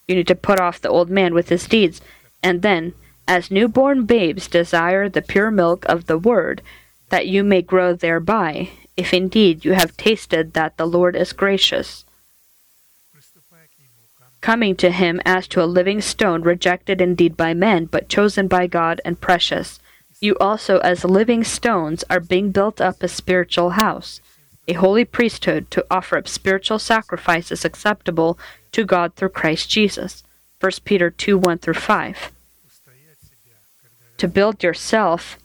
[0.08, 2.02] you need to put off the old man with his deeds,
[2.42, 2.94] and then,
[3.28, 6.62] as newborn babes desire the pure milk of the word,
[7.14, 8.68] that you may grow thereby,
[8.98, 12.06] if indeed you have tasted that the Lord is gracious.
[14.42, 18.66] Coming to him as to a living stone, rejected indeed by men, but chosen by
[18.66, 19.80] God and precious,
[20.22, 24.20] you also, as living stones, are being built up a spiritual house,
[24.68, 28.40] a holy priesthood, to offer up spiritual sacrifices acceptable
[28.72, 30.24] to God through Christ Jesus.
[30.62, 32.32] 1 Peter 2 1 through 5.
[34.18, 35.38] To build yourself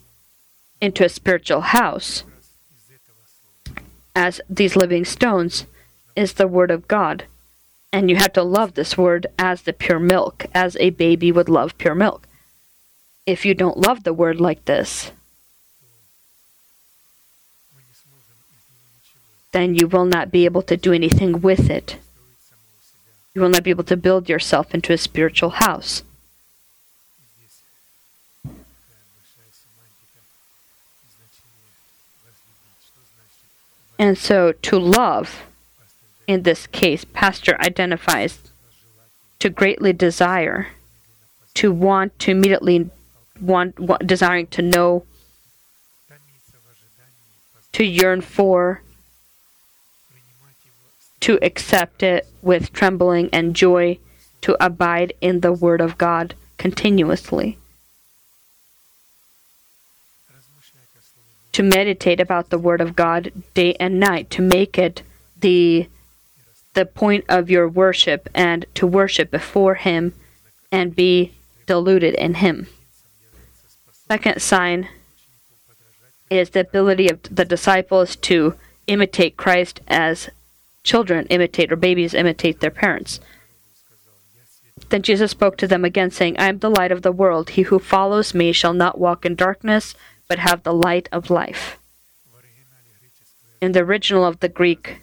[0.81, 2.23] into a spiritual house
[4.15, 5.65] as these living stones
[6.15, 7.25] is the Word of God.
[7.91, 11.49] And you have to love this Word as the pure milk, as a baby would
[11.49, 12.27] love pure milk.
[13.25, 15.11] If you don't love the Word like this,
[19.51, 21.97] then you will not be able to do anything with it.
[23.33, 26.03] You will not be able to build yourself into a spiritual house.
[33.99, 35.43] And so to love,
[36.25, 38.39] in this case, Pastor identifies
[39.39, 40.67] to greatly desire,
[41.55, 42.89] to want, to immediately
[43.41, 45.03] want, want desiring to know,
[47.73, 48.81] to yearn for,
[51.19, 53.99] to accept it with trembling and joy,
[54.41, 57.57] to abide in the Word of God continuously.
[61.59, 65.03] To meditate about the Word of God day and night, to make it
[65.37, 65.89] the
[66.73, 70.13] the point of your worship and to worship before Him
[70.71, 71.33] and be
[71.65, 72.67] deluded in Him.
[74.07, 74.87] Second sign
[76.29, 78.53] is the ability of the disciples to
[78.87, 80.29] imitate Christ as
[80.83, 83.19] children imitate or babies imitate their parents.
[84.87, 87.49] Then Jesus spoke to them again, saying, I am the light of the world.
[87.49, 89.93] He who follows me shall not walk in darkness,
[90.29, 91.77] but have the light of life.
[93.61, 95.01] In the original of the Greek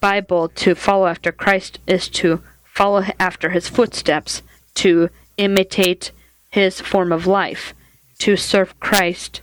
[0.00, 4.42] Bible, to follow after Christ is to follow after his footsteps,
[4.74, 6.10] to imitate
[6.50, 7.74] his form of life,
[8.18, 9.42] to serve Christ.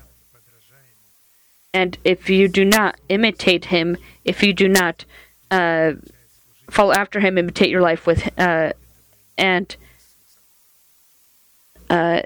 [1.74, 5.06] And if you do not imitate him, if you do not
[5.50, 5.94] uh,
[6.70, 8.74] follow after him, imitate your life with, uh,
[9.38, 9.76] and
[11.90, 12.22] uh,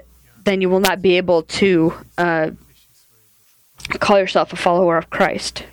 [0.48, 2.50] then you will not be able to uh,
[3.98, 5.64] call yourself a follower of Christ.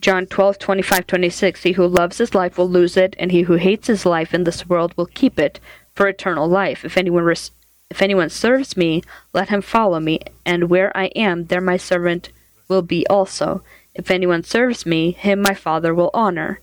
[0.00, 1.62] John 12, 25, 26.
[1.64, 4.44] He who loves his life will lose it, and he who hates his life in
[4.44, 5.60] this world will keep it
[5.94, 6.82] for eternal life.
[6.82, 7.50] If anyone res-
[7.90, 9.02] if anyone serves me,
[9.34, 12.30] let him follow me, and where I am, there my servant
[12.68, 13.62] will be also.
[13.94, 16.60] If anyone serves me, him my Father will honor.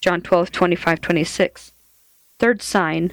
[0.00, 1.72] John 12, 25, 26.
[2.38, 3.12] Third sign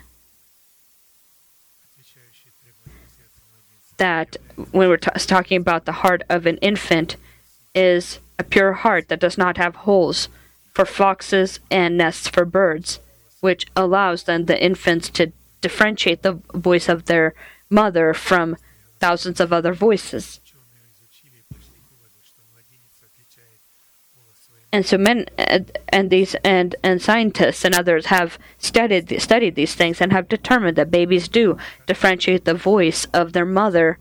[4.00, 4.36] that
[4.72, 7.16] when we're t- talking about the heart of an infant
[7.74, 10.28] is a pure heart that does not have holes
[10.74, 13.00] for foxes and nests for birds,
[13.42, 15.32] which allows then the infants to
[15.62, 17.34] differentiate the voice of their
[17.70, 18.58] mother from
[19.00, 20.40] thousands of other voices.
[24.72, 29.74] And so men and, and these and and scientists and others have studied studied these
[29.74, 33.98] things and have determined that babies do differentiate the voice of their mother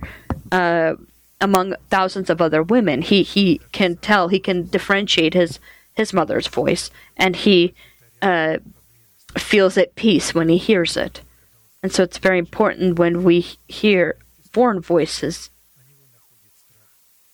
[0.53, 0.95] uh,
[1.41, 3.01] among thousands of other women.
[3.01, 5.59] He he can tell he can differentiate his
[5.95, 7.75] his mother's voice and he
[8.21, 8.59] uh,
[9.39, 11.23] feels at peace when he hears it.
[11.83, 14.17] And so it's very important when we hear
[14.53, 15.51] foreign voices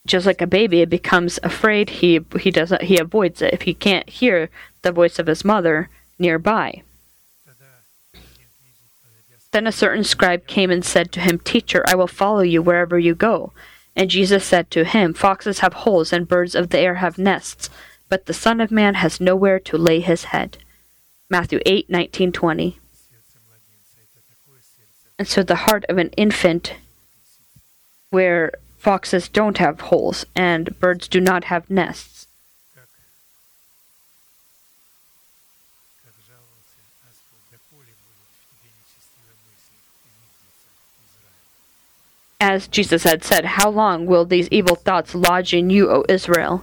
[0.07, 3.75] just like a baby it becomes afraid he he doesn't he avoids it if he
[3.75, 4.51] can't hear
[4.83, 6.83] the voice of his mother nearby.
[9.53, 12.99] Then a certain scribe came and said to him teacher i will follow you wherever
[12.99, 13.53] you go.
[13.97, 17.71] And jesus said to him foxes have holes and birds of the air have nests
[18.09, 20.59] but the son of man has nowhere to lay his head.
[21.31, 21.89] Matthew 8
[25.19, 26.75] and so the heart of an infant
[28.11, 28.53] where
[28.85, 32.27] foxes don't have holes and birds do not have nests.
[42.39, 46.63] As Jesus had said, How long will these evil thoughts lodge in you, O Israel?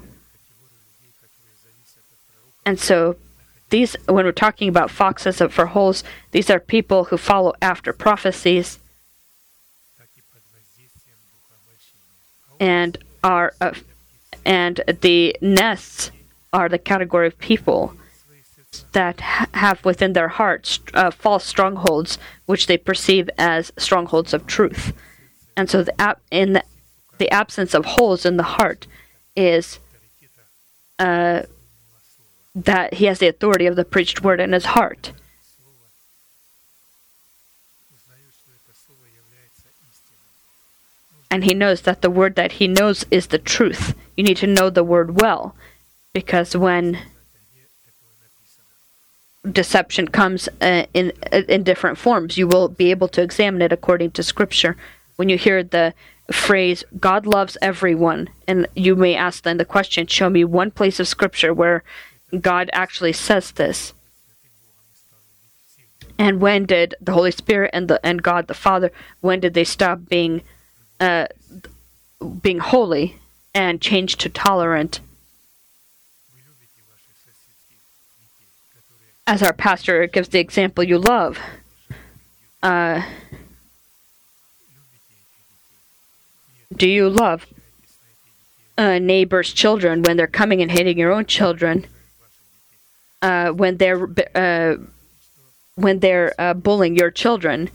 [2.63, 3.15] And so,
[3.71, 8.77] these, when we're talking about foxes for holes, these are people who follow after prophecies
[12.61, 13.73] and are uh,
[14.45, 16.11] and the nests
[16.53, 17.93] are the category of people
[18.93, 24.47] that ha- have within their hearts uh, false strongholds, which they perceive as strongholds of
[24.47, 24.93] truth.
[25.57, 26.63] And so, the ab- in the,
[27.17, 28.87] the, absence of holes in the heart
[29.35, 29.79] is
[30.99, 31.43] uh,
[32.55, 35.11] that he has the authority of the preached word in his heart.
[41.31, 43.95] and he knows that the word that he knows is the truth.
[44.17, 45.55] You need to know the word well,
[46.13, 46.99] because when
[49.49, 53.71] deception comes uh, in uh, in different forms, you will be able to examine it
[53.71, 54.75] according to Scripture.
[55.15, 55.93] When you hear the
[56.31, 60.99] phrase "God loves everyone," and you may ask then the question, "Show me one place
[60.99, 61.83] of Scripture where
[62.39, 63.93] God actually says this."
[66.19, 68.91] And when did the Holy Spirit and the and God the Father
[69.21, 70.41] when did they stop being
[71.01, 71.25] uh,
[72.41, 73.17] being holy
[73.53, 75.01] and change to tolerant.
[79.27, 81.39] As our pastor gives the example, you love.
[82.61, 83.01] Uh,
[86.75, 87.45] do you love
[88.77, 91.87] a neighbors' children when they're coming and hitting your own children?
[93.21, 94.77] Uh, when they're uh,
[95.75, 97.69] when they're uh, bullying your children?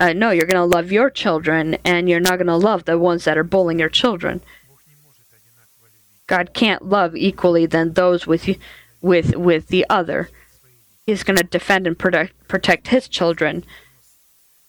[0.00, 2.98] Uh, no, you're going to love your children, and you're not going to love the
[2.98, 4.40] ones that are bullying your children.
[6.26, 8.48] God can't love equally than those with
[9.02, 10.30] with with the other.
[11.04, 13.64] He's going to defend and protect protect his children.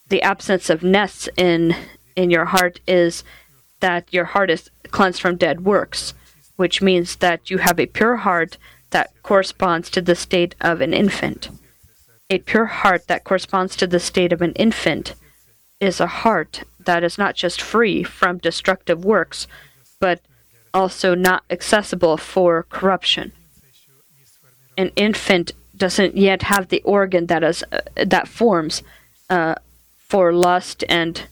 [0.10, 1.76] The absence of nests in
[2.16, 3.24] in your heart is
[3.80, 6.14] that your heart is cleansed from dead works,
[6.58, 8.58] which means that you have a pure heart
[8.90, 11.50] that corresponds to the state of an infant.
[12.32, 15.16] A pure heart that corresponds to the state of an infant
[15.82, 19.48] is a heart that is not just free from destructive works,
[20.00, 20.22] but
[20.74, 23.34] also not accessible for corruption.
[24.78, 28.82] An infant doesn't yet have the organ that is uh, that forms
[29.30, 29.56] uh,
[29.98, 31.28] for lust and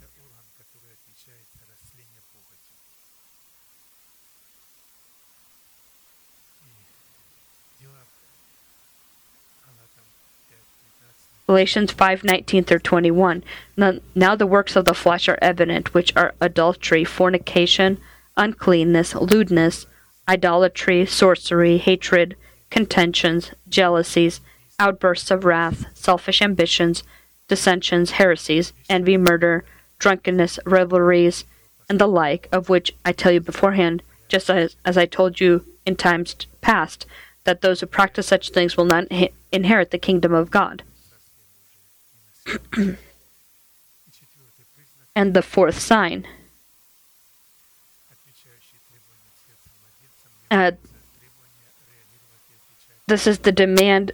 [11.50, 13.44] Galatians 5:19 through 21.
[13.76, 17.98] Now, now the works of the flesh are evident, which are adultery, fornication,
[18.38, 19.88] uncleanness, lewdness,
[20.28, 22.36] idolatry, sorcery, hatred,
[22.70, 24.42] contentions, jealousies,
[24.78, 27.02] outbursts of wrath, selfish ambitions,
[27.48, 29.66] dissensions, heresies, envy, murder,
[29.98, 31.46] drunkenness, revelries,
[31.90, 35.66] and the like, of which I tell you beforehand, just as, as I told you
[35.84, 37.08] in times past,
[37.46, 40.84] that those who practice such things will not inhe- inherit the kingdom of God
[45.16, 46.26] and the fourth sign.
[50.52, 50.72] Uh,
[53.08, 54.12] this is the demand,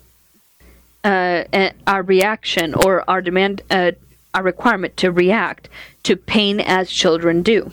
[1.05, 1.45] uh,
[1.87, 3.93] our reaction, or our demand, uh,
[4.35, 5.69] our requirement to react
[6.03, 7.71] to pain as children do.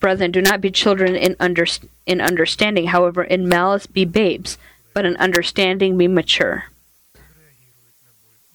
[0.00, 1.66] Brethren, do not be children in, under,
[2.06, 4.56] in understanding, however, in malice be babes,
[4.94, 6.66] but in understanding be mature.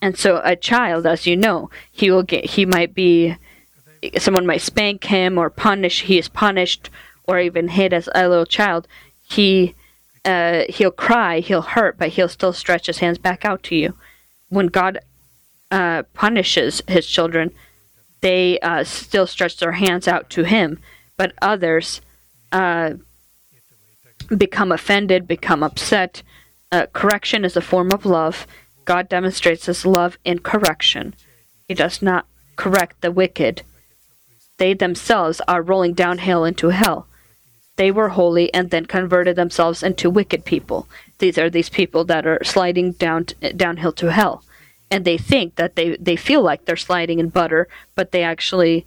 [0.04, 3.38] And so, a child, as you know, he will get, he might be,
[4.18, 6.90] someone might spank him or punish, he is punished
[7.24, 8.86] or even hit as a little child.
[9.22, 9.76] He,
[10.26, 13.94] uh, he'll cry, he'll hurt, but he'll still stretch his hands back out to you.
[14.50, 15.00] When God
[15.72, 17.54] uh, punishes his children,
[18.20, 20.80] they uh, still stretch their hands out to him,
[21.16, 22.02] but others
[22.52, 22.96] uh,
[24.38, 26.24] become offended, become upset.
[26.74, 28.46] Uh, correction is a form of love.
[28.86, 31.16] God demonstrates his love in correction.
[31.68, 33.64] He does not correct the wicked.
[34.58, 37.08] They themselves are rolling downhill into hell.
[37.76, 40.88] They were holy and then converted themselves into wicked people.
[41.18, 44.44] These are these people that are sliding down downhill to hell.
[44.92, 48.86] And they think that they, they feel like they're sliding in butter, but they actually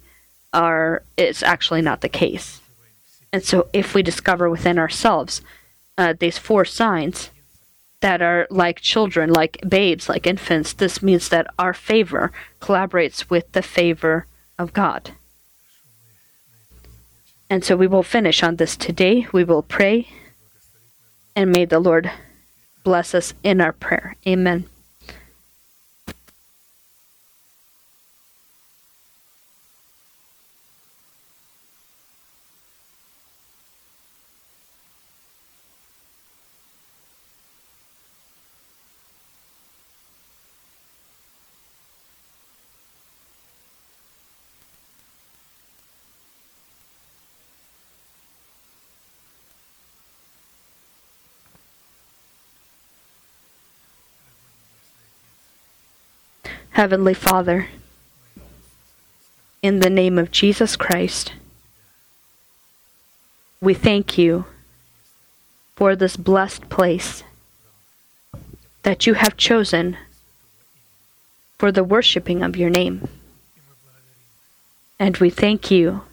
[0.53, 2.61] are it's actually not the case.
[3.33, 5.41] And so if we discover within ourselves
[5.97, 7.29] uh, these four signs
[8.01, 13.51] that are like children, like babes, like infants, this means that our favor collaborates with
[13.53, 14.25] the favor
[14.57, 15.11] of God.
[17.49, 19.27] And so we will finish on this today.
[19.31, 20.09] We will pray,
[21.35, 22.11] and may the Lord
[22.83, 24.15] bless us in our prayer.
[24.27, 24.69] Amen.
[56.77, 57.69] Heavenly Father,
[59.63, 61.33] in the name of Jesus Christ,
[63.59, 64.45] we thank you
[65.75, 67.23] for this blessed place
[68.83, 69.97] that you have chosen
[71.57, 73.07] for the worshiping of your name.
[74.99, 76.03] And we thank you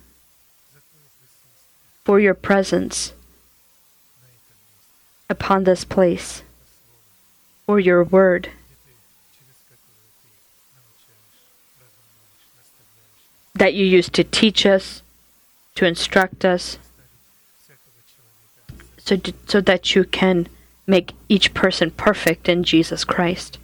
[2.06, 3.12] for your presence
[5.28, 6.42] upon this place,
[7.66, 8.48] for your word.
[13.54, 15.02] That you use to teach us,
[15.76, 16.78] to instruct us,
[18.98, 19.16] so,
[19.46, 20.48] so that you can
[20.86, 23.58] make each person perfect in Jesus Christ.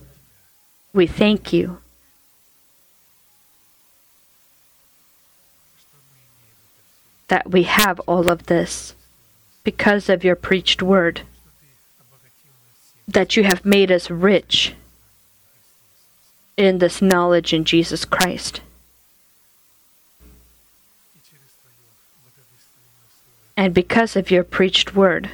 [0.93, 1.79] We thank you.
[7.29, 8.95] That we have all of this
[9.63, 11.23] because of your preached word,
[13.07, 14.75] that you have made us rich
[16.57, 18.61] in this knowledge in Jesus Christ.
[23.61, 25.29] and because of your preached word.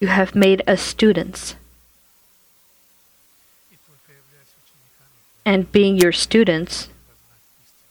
[0.00, 1.54] You have made us students.
[5.46, 6.88] And being your students,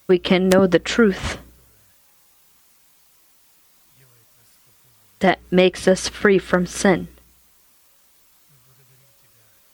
[0.08, 1.38] we can know the truth
[5.20, 7.08] that makes us free from sin.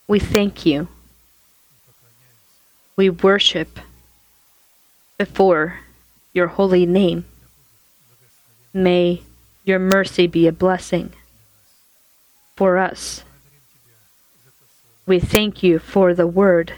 [0.08, 0.90] We thank you.
[2.96, 3.80] We worship
[5.18, 5.80] before
[6.34, 7.26] your holy name.
[8.74, 9.24] May
[9.64, 11.14] your mercy be a blessing
[12.56, 13.24] for us.
[15.06, 16.74] We thank you for the word.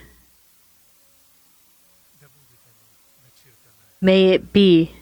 [4.00, 4.94] May it be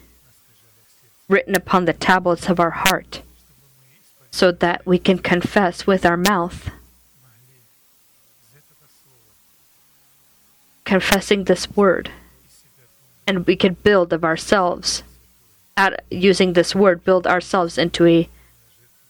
[1.28, 3.22] written upon the tablets of our heart
[4.30, 6.70] so that we can confess with our mouth.
[10.84, 12.10] Confessing this word
[13.30, 15.04] and we can build of ourselves
[15.76, 18.28] at using this word build ourselves into a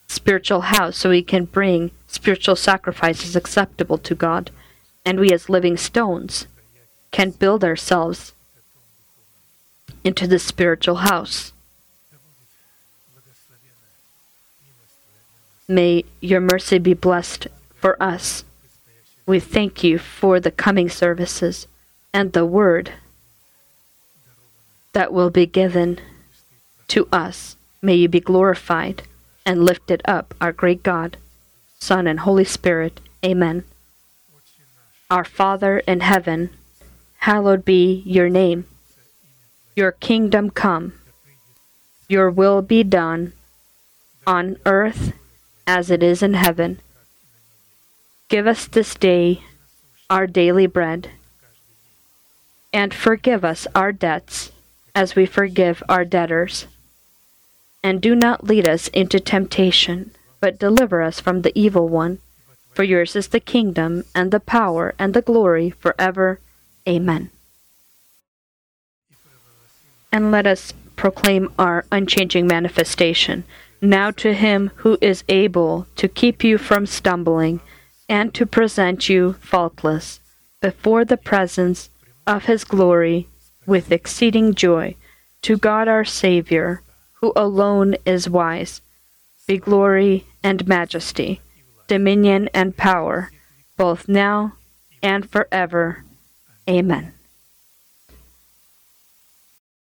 [0.08, 4.50] spiritual house so we can bring spiritual sacrifices acceptable to God.
[5.06, 6.46] And we as living stones
[7.10, 8.34] can build ourselves
[10.04, 11.54] into the spiritual house.
[15.66, 18.44] May your mercy be blessed for us.
[19.24, 21.66] We thank you for the coming services
[22.12, 22.92] and the word
[24.92, 26.00] that will be given
[26.88, 27.56] to us.
[27.82, 29.02] May you be glorified
[29.46, 31.16] and lifted up, our great God,
[31.78, 33.00] Son, and Holy Spirit.
[33.24, 33.64] Amen.
[35.10, 36.50] Our Father in heaven,
[37.18, 38.66] hallowed be your name.
[39.76, 40.94] Your kingdom come,
[42.08, 43.32] your will be done
[44.26, 45.12] on earth
[45.66, 46.80] as it is in heaven.
[48.28, 49.42] Give us this day
[50.10, 51.10] our daily bread,
[52.72, 54.50] and forgive us our debts
[54.94, 56.66] as we forgive our debtors.
[57.82, 60.10] And do not lead us into temptation,
[60.40, 62.18] but deliver us from the evil one.
[62.74, 66.40] For yours is the kingdom, and the power, and the glory forever.
[66.88, 67.30] Amen.
[70.12, 73.44] And let us proclaim our unchanging manifestation.
[73.80, 77.60] Now to him who is able to keep you from stumbling
[78.08, 80.20] and to present you faultless
[80.60, 81.88] before the presence
[82.26, 83.28] of his glory
[83.66, 84.96] with exceeding joy,
[85.42, 86.82] to God our Savior,
[87.14, 88.80] who alone is wise,
[89.46, 91.40] be glory and majesty,
[91.86, 93.30] dominion and power,
[93.76, 94.54] both now
[95.02, 96.04] and forever.
[96.68, 97.12] Amen.